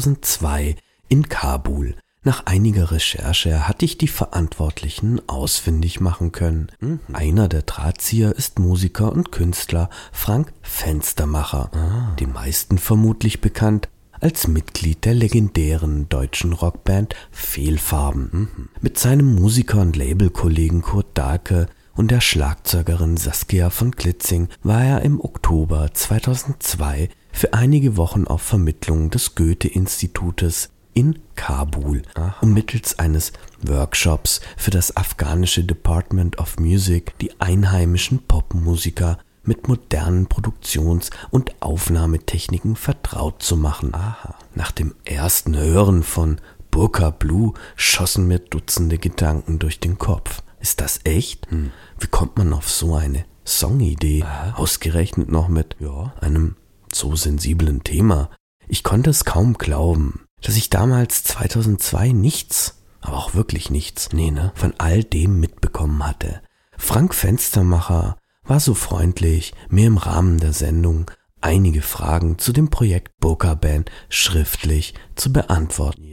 [0.00, 0.76] 2002
[1.08, 1.94] in Kabul.
[2.22, 6.68] Nach einiger Recherche hatte ich die Verantwortlichen ausfindig machen können.
[6.80, 7.00] Mhm.
[7.12, 12.16] Einer der Drahtzieher ist Musiker und Künstler Frank Fenstermacher, ah.
[12.16, 13.88] den meisten vermutlich bekannt
[14.20, 18.28] als Mitglied der legendären deutschen Rockband Fehlfarben.
[18.32, 18.68] Mhm.
[18.80, 25.02] Mit seinem Musiker- und Labelkollegen Kurt Dahlke und der Schlagzeugerin Saskia von Klitzing war er
[25.02, 32.02] im Oktober 2002 für einige Wochen auf Vermittlung des Goethe-Institutes in Kabul,
[32.40, 40.26] um mittels eines Workshops für das afghanische Department of Music die einheimischen Popmusiker mit modernen
[40.26, 43.94] Produktions- und Aufnahmetechniken vertraut zu machen.
[43.94, 44.34] Aha.
[44.54, 50.42] Nach dem ersten Hören von Burka Blue schossen mir Dutzende Gedanken durch den Kopf.
[50.60, 51.50] Ist das echt?
[51.50, 51.70] Hm.
[51.98, 54.22] Wie kommt man auf so eine Songidee?
[54.22, 54.54] Aha.
[54.56, 56.12] Ausgerechnet noch mit ja.
[56.20, 56.56] einem
[56.94, 58.30] so sensiblen Thema.
[58.68, 64.30] Ich konnte es kaum glauben dass ich damals 2002 nichts, aber auch wirklich nichts, nee,
[64.30, 66.42] ne, von all dem mitbekommen hatte.
[66.76, 71.10] Frank Fenstermacher war so freundlich, mir im Rahmen der Sendung
[71.40, 76.06] einige Fragen zu dem Projekt Boca Band schriftlich zu beantworten.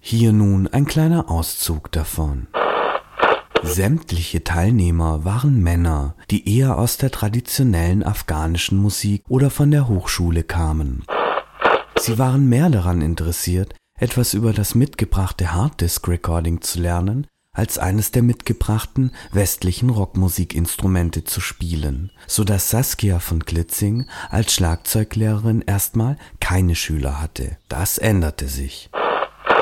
[0.00, 2.46] Hier nun ein kleiner Auszug davon.
[3.66, 10.44] Sämtliche Teilnehmer waren Männer, die eher aus der traditionellen afghanischen Musik oder von der Hochschule
[10.44, 11.04] kamen.
[11.98, 18.22] Sie waren mehr daran interessiert, etwas über das mitgebrachte Harddisk-Recording zu lernen, als eines der
[18.22, 27.20] mitgebrachten westlichen Rockmusikinstrumente zu spielen, so dass Saskia von Klitzing als Schlagzeuglehrerin erstmal keine Schüler
[27.20, 27.56] hatte.
[27.68, 28.90] Das änderte sich.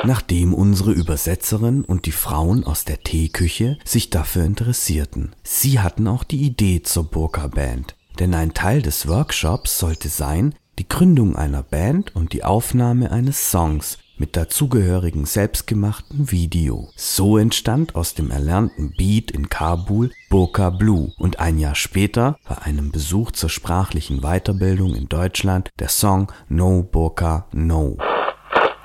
[0.03, 5.35] Nachdem unsere Übersetzerin und die Frauen aus der Teeküche sich dafür interessierten.
[5.43, 10.55] Sie hatten auch die Idee zur Burka Band, denn ein Teil des Workshops sollte sein,
[10.77, 16.89] die Gründung einer Band und die Aufnahme eines Songs mit dazugehörigem selbstgemachten Video.
[16.95, 22.57] So entstand aus dem erlernten Beat in Kabul Burka Blue und ein Jahr später bei
[22.59, 27.97] einem Besuch zur sprachlichen Weiterbildung in Deutschland der Song No Burka No.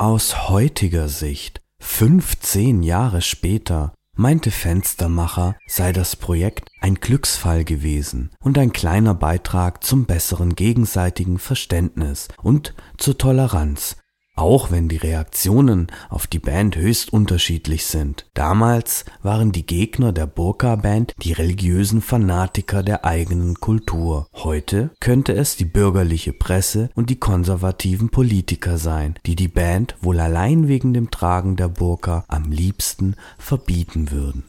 [0.00, 8.56] Aus heutiger Sicht, 15 Jahre später, meinte Fenstermacher, sei das Projekt ein Glücksfall gewesen und
[8.56, 13.98] ein kleiner Beitrag zum besseren gegenseitigen Verständnis und zur Toleranz,
[14.36, 18.26] auch wenn die Reaktionen auf die Band höchst unterschiedlich sind.
[18.34, 24.28] Damals waren die Gegner der Burka-Band die religiösen Fanatiker der eigenen Kultur.
[24.32, 30.20] Heute könnte es die bürgerliche Presse und die konservativen Politiker sein, die die Band wohl
[30.20, 34.44] allein wegen dem Tragen der Burka am liebsten verbieten würden.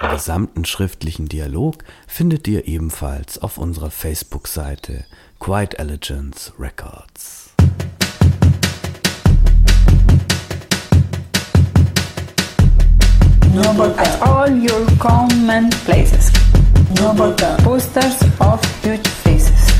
[0.00, 5.04] Den gesamten schriftlichen Dialog findet ihr ebenfalls auf unserer Facebook-Seite
[5.38, 7.43] Quiet Elegance Records.
[13.56, 16.32] At all your common places.
[16.96, 17.14] No
[17.62, 19.70] Posters of huge faces.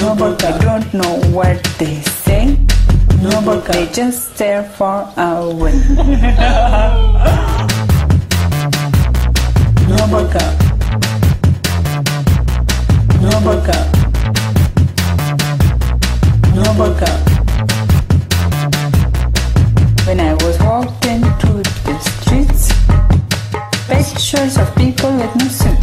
[0.00, 2.58] No I don't know what they say.
[3.20, 5.72] No They just stare far away.
[9.86, 10.44] no burka.
[13.22, 13.78] No burka.
[16.56, 17.10] No burka.
[20.06, 22.41] When I was walking through the streets
[23.92, 25.80] pictures of people with no suit.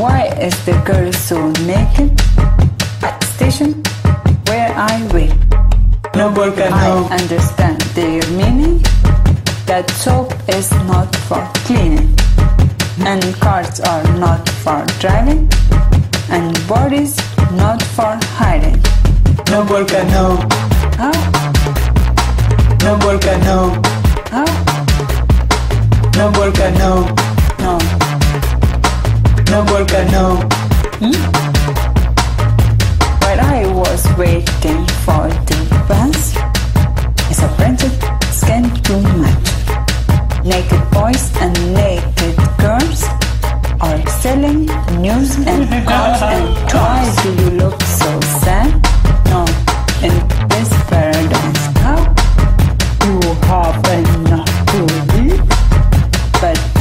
[0.00, 1.38] Why is the girl so
[1.70, 2.10] naked?
[3.02, 3.70] At the station
[4.48, 5.34] where I wait.
[6.16, 8.82] No burka, I understand their meaning.
[9.66, 12.10] That soap is not for cleaning.
[13.10, 15.48] And cars are not for driving.
[16.28, 17.14] And bodies
[17.52, 18.82] not for hiding.
[19.50, 19.62] No
[20.14, 20.26] no.
[20.98, 21.14] Huh?
[22.82, 22.92] No
[23.48, 23.58] no.
[24.34, 24.73] Huh?
[26.24, 27.04] No burka, no,
[27.60, 27.78] no.
[29.50, 30.40] No burka, no.
[31.00, 31.12] Hmm?
[33.20, 36.32] While I was waiting for the bus,
[37.30, 37.92] is a printed
[38.32, 39.48] scan too much.
[40.46, 43.04] Naked boys and naked girls
[43.82, 44.64] are selling
[45.02, 48.72] news and cars and why do you look so sad?
[49.28, 49.44] No,
[50.00, 50.14] in
[50.48, 50.73] this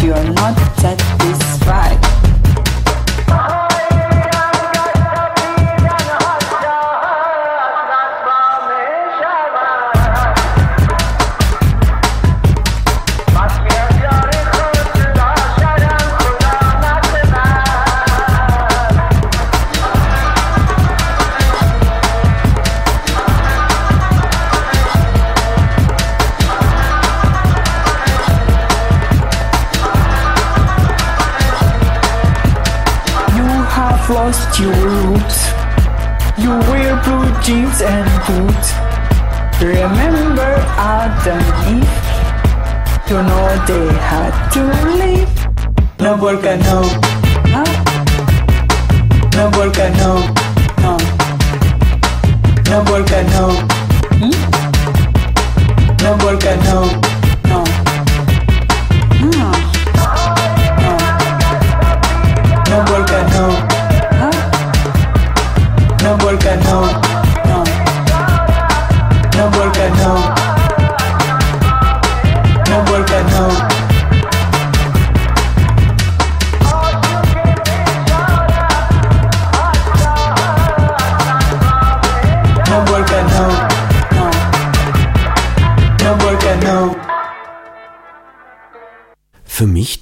[0.03, 1.22] you're not satisfied.
[34.59, 35.37] Your roots.
[36.37, 38.73] You wear blue jeans and boots.
[39.61, 42.03] Remember Adam and Eve?
[43.09, 44.61] You know they had to
[44.99, 45.33] leave.
[45.99, 46.81] No volcano,
[47.53, 47.63] no.
[49.37, 50.11] No volcano,
[50.81, 50.97] no.
[52.69, 53.43] No volcano,
[54.19, 54.35] hmm?
[56.03, 57.12] No volcano,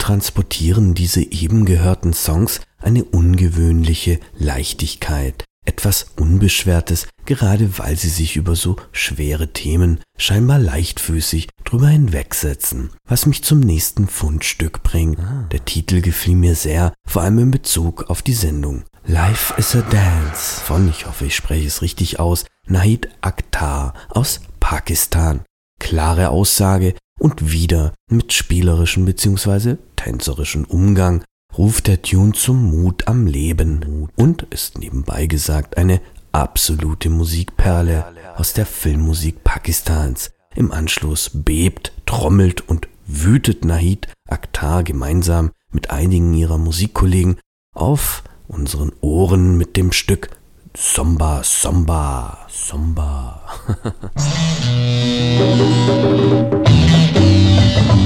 [0.02, 8.56] transportieren diese eben gehörten Songs eine ungewöhnliche Leichtigkeit, etwas Unbeschwertes, gerade weil sie sich über
[8.56, 12.89] so schwere Themen scheinbar leichtfüßig drüber hinwegsetzen.
[13.08, 15.20] Was mich zum nächsten Fundstück bringt.
[15.52, 18.84] Der Titel gefiel mir sehr, vor allem in Bezug auf die Sendung.
[19.06, 24.41] Life is a Dance von, ich hoffe, ich spreche es richtig aus, Nahid Akhtar aus
[24.60, 25.41] Pakistan.
[25.80, 29.77] Klare Aussage und wieder mit spielerischem bzw.
[29.95, 31.23] tänzerischem Umgang
[31.57, 38.53] ruft der Tune zum Mut am Leben und ist nebenbei gesagt eine absolute Musikperle aus
[38.53, 40.31] der Filmmusik Pakistans.
[40.56, 47.38] Im Anschluss bebt, trommelt und wütet Nahid Akhtar gemeinsam mit einigen ihrer Musikkollegen
[47.76, 50.30] auf unseren Ohren mit dem Stück
[50.76, 53.41] Somba, Somba, Somba.
[57.72, 58.02] Life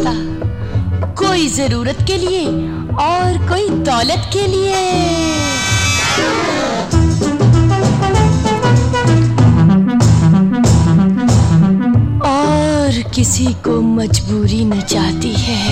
[0.00, 2.44] नहीं कोई ज़रूरत के लिए
[3.02, 4.74] और कोई दौलत के लिए।
[12.28, 15.64] और किसी को मजबूरी न चाहती है।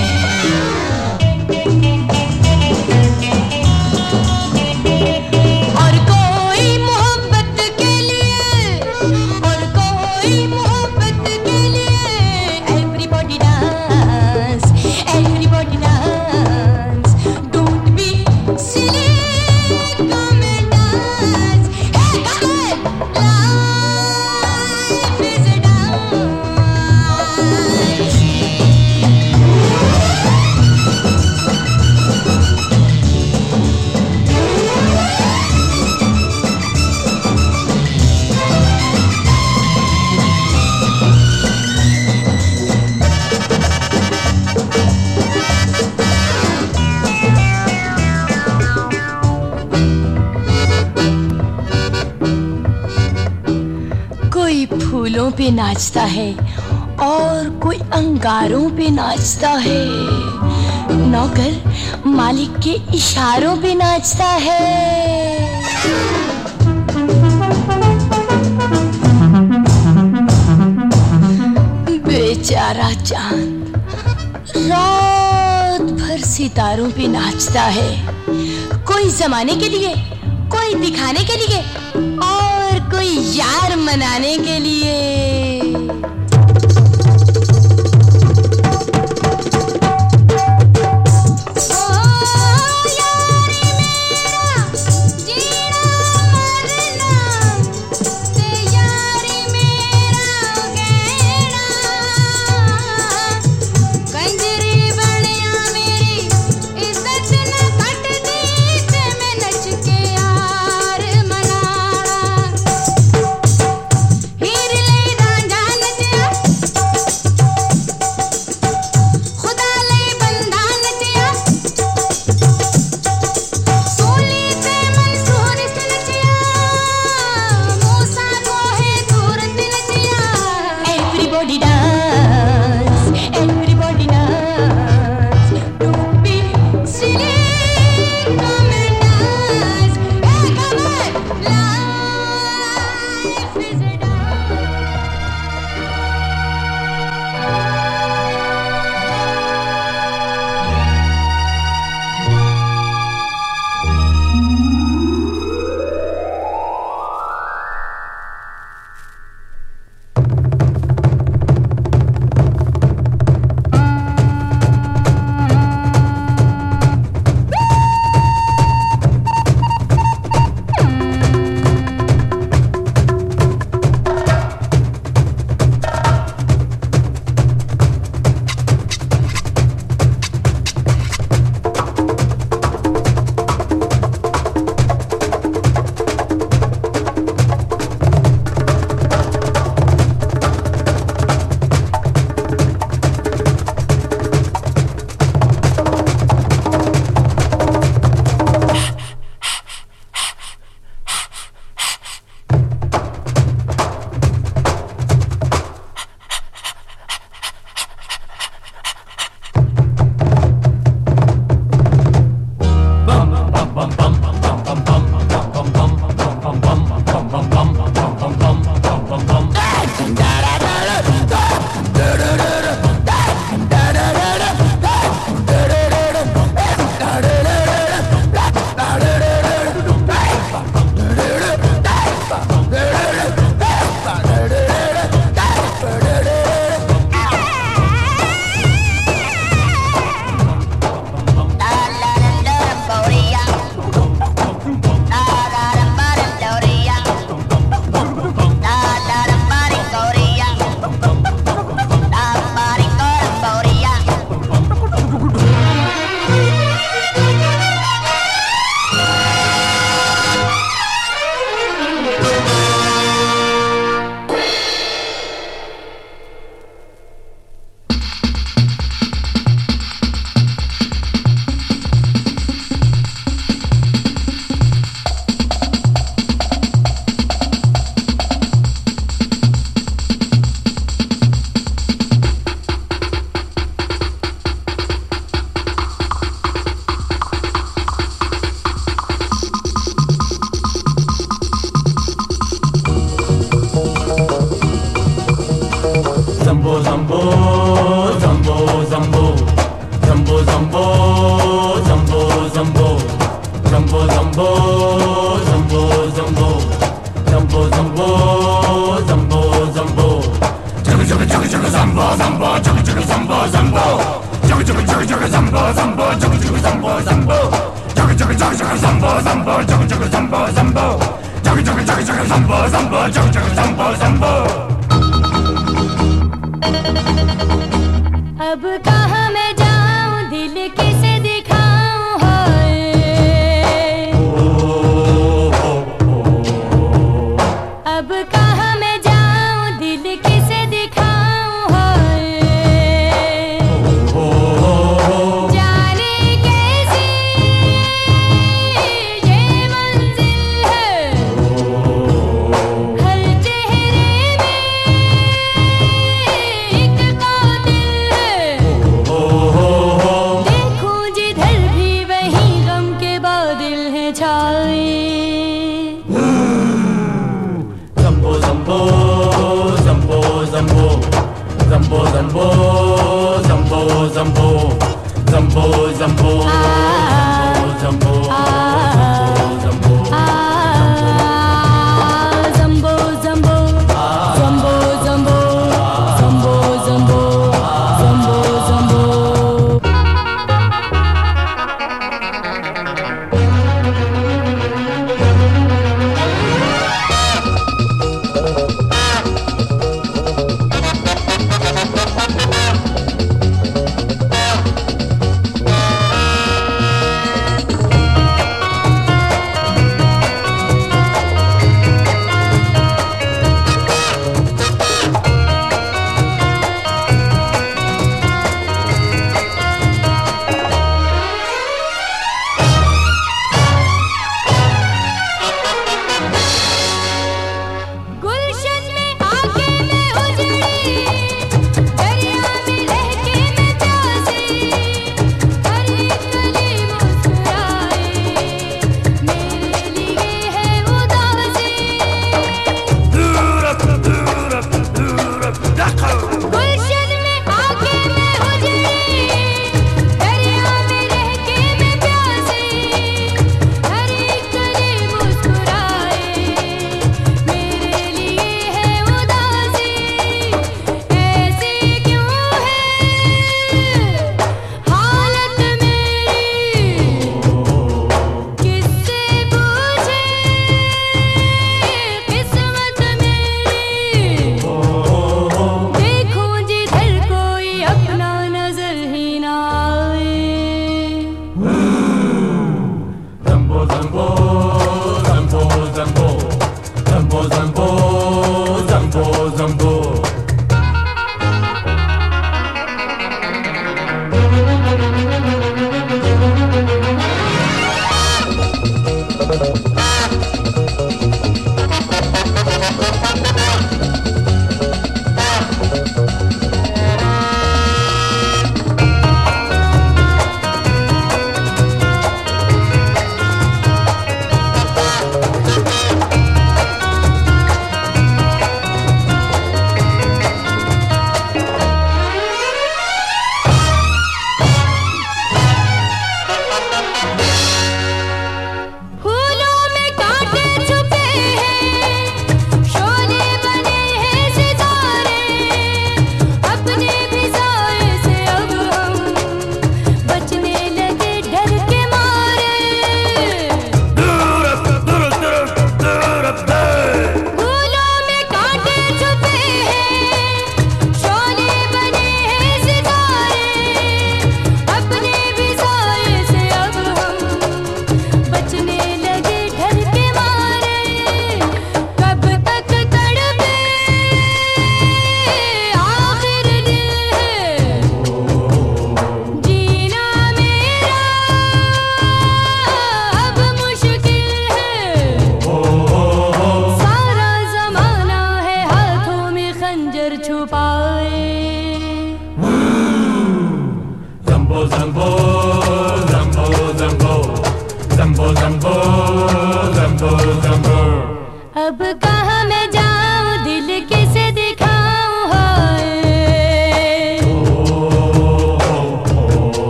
[55.39, 56.33] पे नाचता है
[57.01, 59.85] और कोई अंगारों पे नाचता है।
[61.11, 61.75] नौकर
[62.07, 65.63] मालिक के इशारों पे नाचता है।
[71.99, 73.73] बेचारा चाँद
[74.57, 77.91] रात भर सितारों पे नाचता है।
[78.85, 79.95] कोई जमाने के लिए,
[80.51, 81.63] कोई दिखाने के लिए।
[83.05, 85.34] कोई यार मनाने के लिए।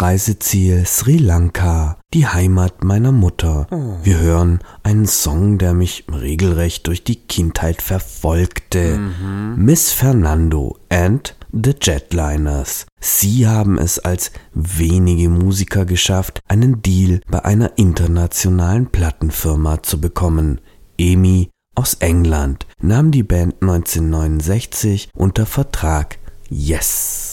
[0.00, 3.66] Reiseziel Sri Lanka, die Heimat meiner Mutter.
[4.02, 8.98] Wir hören einen Song, der mich regelrecht durch die Kindheit verfolgte.
[9.56, 12.86] Miss Fernando and the Jetliners.
[13.00, 20.60] Sie haben es als wenige Musiker geschafft, einen Deal bei einer internationalen Plattenfirma zu bekommen.
[20.98, 26.18] EMI aus England nahm die Band 1969 unter Vertrag.
[26.48, 27.23] Yes!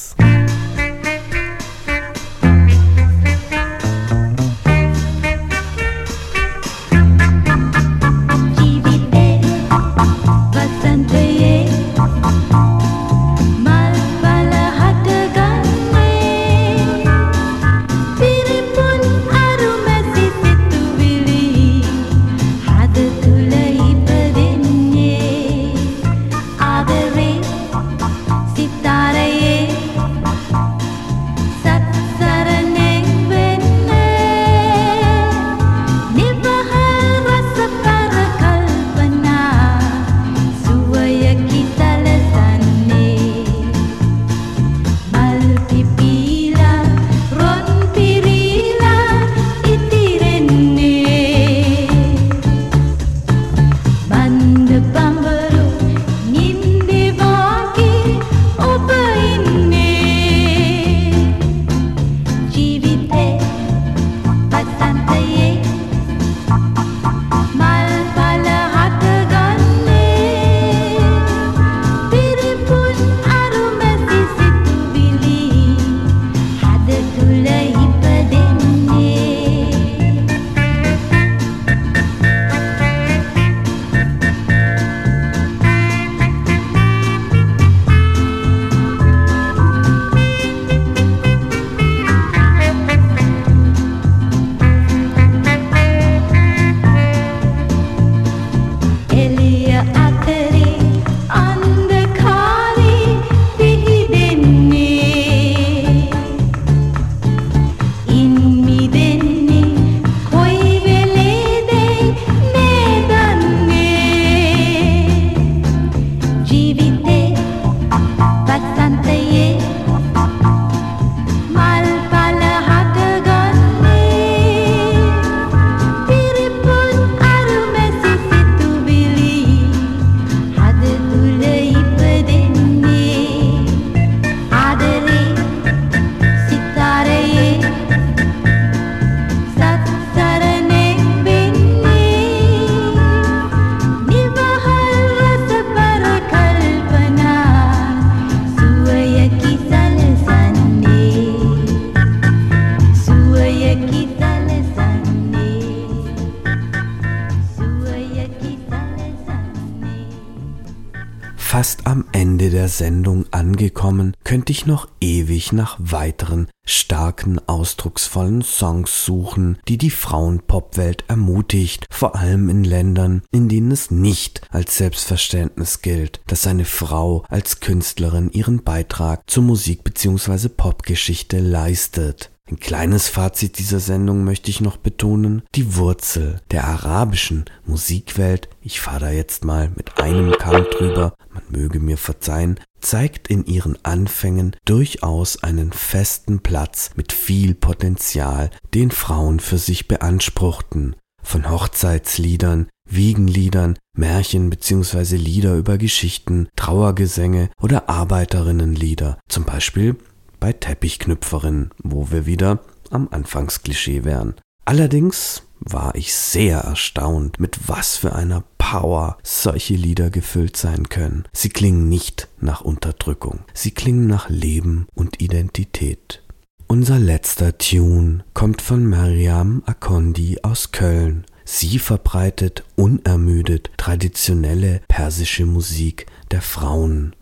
[164.41, 172.15] Könnte ich noch ewig nach weiteren starken, ausdrucksvollen Songs suchen, die die Frauenpopwelt ermutigt, vor
[172.15, 178.31] allem in Ländern, in denen es nicht als Selbstverständnis gilt, dass eine Frau als Künstlerin
[178.31, 180.49] ihren Beitrag zur Musik bzw.
[180.49, 182.31] Popgeschichte leistet.
[182.49, 185.43] Ein kleines Fazit dieser Sendung möchte ich noch betonen.
[185.55, 191.43] Die Wurzel der arabischen Musikwelt, ich fahre da jetzt mal mit einem Kamm drüber, man
[191.49, 198.91] möge mir verzeihen, zeigt in ihren Anfängen durchaus einen festen Platz mit viel Potenzial, den
[198.91, 200.95] Frauen für sich beanspruchten.
[201.23, 205.15] Von Hochzeitsliedern, Wiegenliedern, Märchen bzw.
[205.15, 209.95] Lieder über Geschichten, Trauergesänge oder Arbeiterinnenlieder, zum Beispiel
[210.41, 212.59] bei Teppichknüpferinnen, wo wir wieder
[212.89, 214.35] am Anfangsklischee wären.
[214.65, 221.23] Allerdings war ich sehr erstaunt, mit was für einer Power solche Lieder gefüllt sein können.
[221.31, 226.23] Sie klingen nicht nach Unterdrückung, sie klingen nach Leben und Identität.
[226.67, 231.25] Unser letzter Tune kommt von Mariam Akondi aus Köln.
[231.43, 237.13] Sie verbreitet unermüdet traditionelle persische Musik der Frauen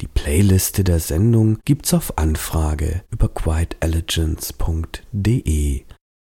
[0.00, 5.84] die Playliste der Sendung gibt's auf Anfrage über quietelegance.de.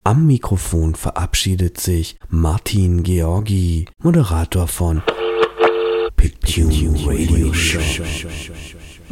[0.02, 5.02] Am Mikrofon verabschiedet sich Martin Georgi, Moderator von
[6.16, 7.80] Pitch Tune Radio Show.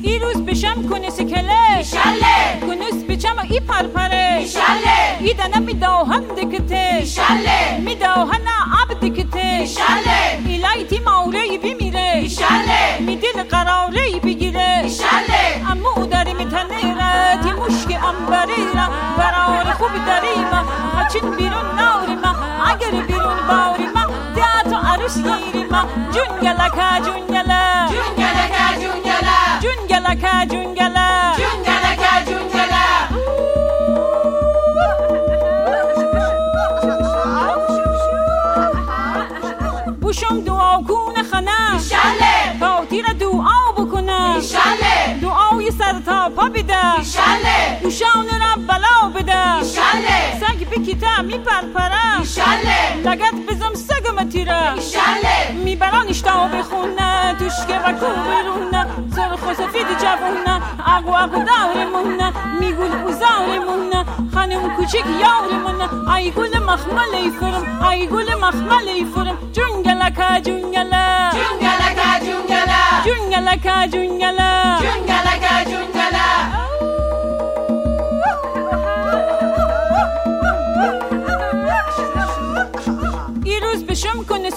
[0.02, 6.96] دیروز بشم کنس کله ایشاله کنس بچم ای پرپره ایشاله ای دنم می داهن دکته
[7.00, 8.48] ایشاله می داهن
[21.37, 22.31] بیرون نوری ما
[22.71, 24.05] اگر بیرون باوری ما
[24.35, 25.81] دیا تو عروس گیری ما.
[26.13, 28.23] جون گلکا جون گله جون
[40.01, 41.73] بوشم دعا کن خنه.
[41.73, 44.35] ایشاله باوتیر دعا بکنم.
[44.35, 46.95] ایشاله دعای سر تا پا بده
[47.83, 49.63] دوشان رب بلا بده.
[50.93, 58.85] گیتا میپرپرم ایشاله لگت بزم سگم تیرم ایشاله میبران نشتا و بخونه توشکه و کوبرونه
[59.15, 60.61] سر خوصفید جوونه
[60.95, 67.87] اگو اگو دارمونه می میگول اوزارمونه خانم کوچیک یارمونه ای گل مخمل ای فرم.
[67.89, 69.37] ای گل مخمل ای فرم.
[69.51, 72.79] جنگلکا جنگله جنگلکا جنگلا.
[73.05, 74.79] جنگلکا جنگلا.
[74.83, 75.92] جنگلکا جنگله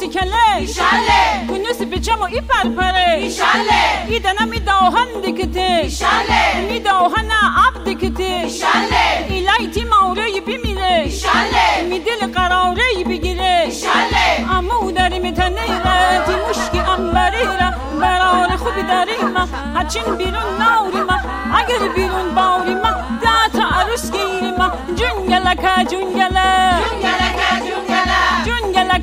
[0.07, 5.61] چیکله ایشاله کنیو سی پیچه مو ای پر پره ایشاله ای دنا می داوهن دکتی
[5.61, 7.31] ایشاله می داوهن
[7.67, 14.55] آب دکتی ایشاله ای لایتی ماوری بی میره ایشاله می دل قراری بی گیره ایشاله
[14.57, 17.71] امو داری می تنه ای قیدی مشکی انبری را.
[18.01, 19.49] برار خوبی داری ما.
[19.81, 21.19] هچین بیرون ناوری ما.
[21.59, 22.91] اگر بیرون باوری ما.
[23.23, 24.73] دا تا عروس گیری ما.
[24.99, 26.37] جنگل اکا جنگل
[27.03, 27.26] جنگل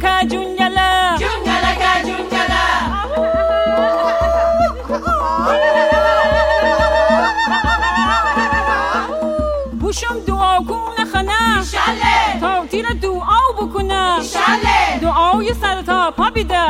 [0.04, 2.64] جونگلکا جونگلا جونگلکا جونگلا
[9.80, 13.38] بوشم دعا کنه ایشاله تا تیر دعا
[14.20, 16.66] ایشاله دعای سر تا پا بیده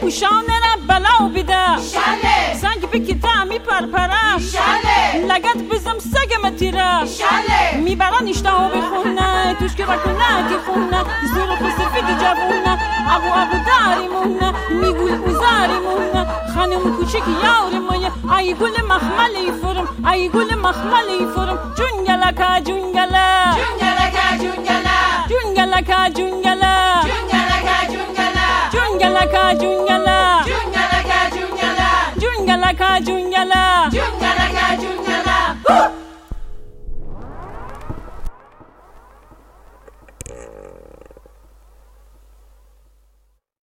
[0.00, 1.78] پوشان را بلا بیده
[2.54, 4.36] سنگ بکیتا می پرپره
[5.28, 7.02] لگت بزم سگم تیره
[7.76, 9.31] می‌برن اشتها بخونه
[9.92, 11.04] فکنه که خونه
[11.34, 12.78] زور سفید جوونه
[13.14, 21.26] ابو ابو داریمونه میگول اوزاریمونه خانم کوچک یارمونه ای گل مخملی فرم ای گل مخملی
[21.34, 21.58] فرم.
[21.76, 23.28] جونگلکا جونگلا
[23.58, 24.98] جونگلکا جونگلا
[25.28, 26.74] جونگلکا جونگلا
[27.04, 28.42] جونگلکا جونگلا
[28.72, 31.90] جونگلکا جونگلا جونگلکا جونگلا
[32.20, 34.21] جونگلکا جونگلا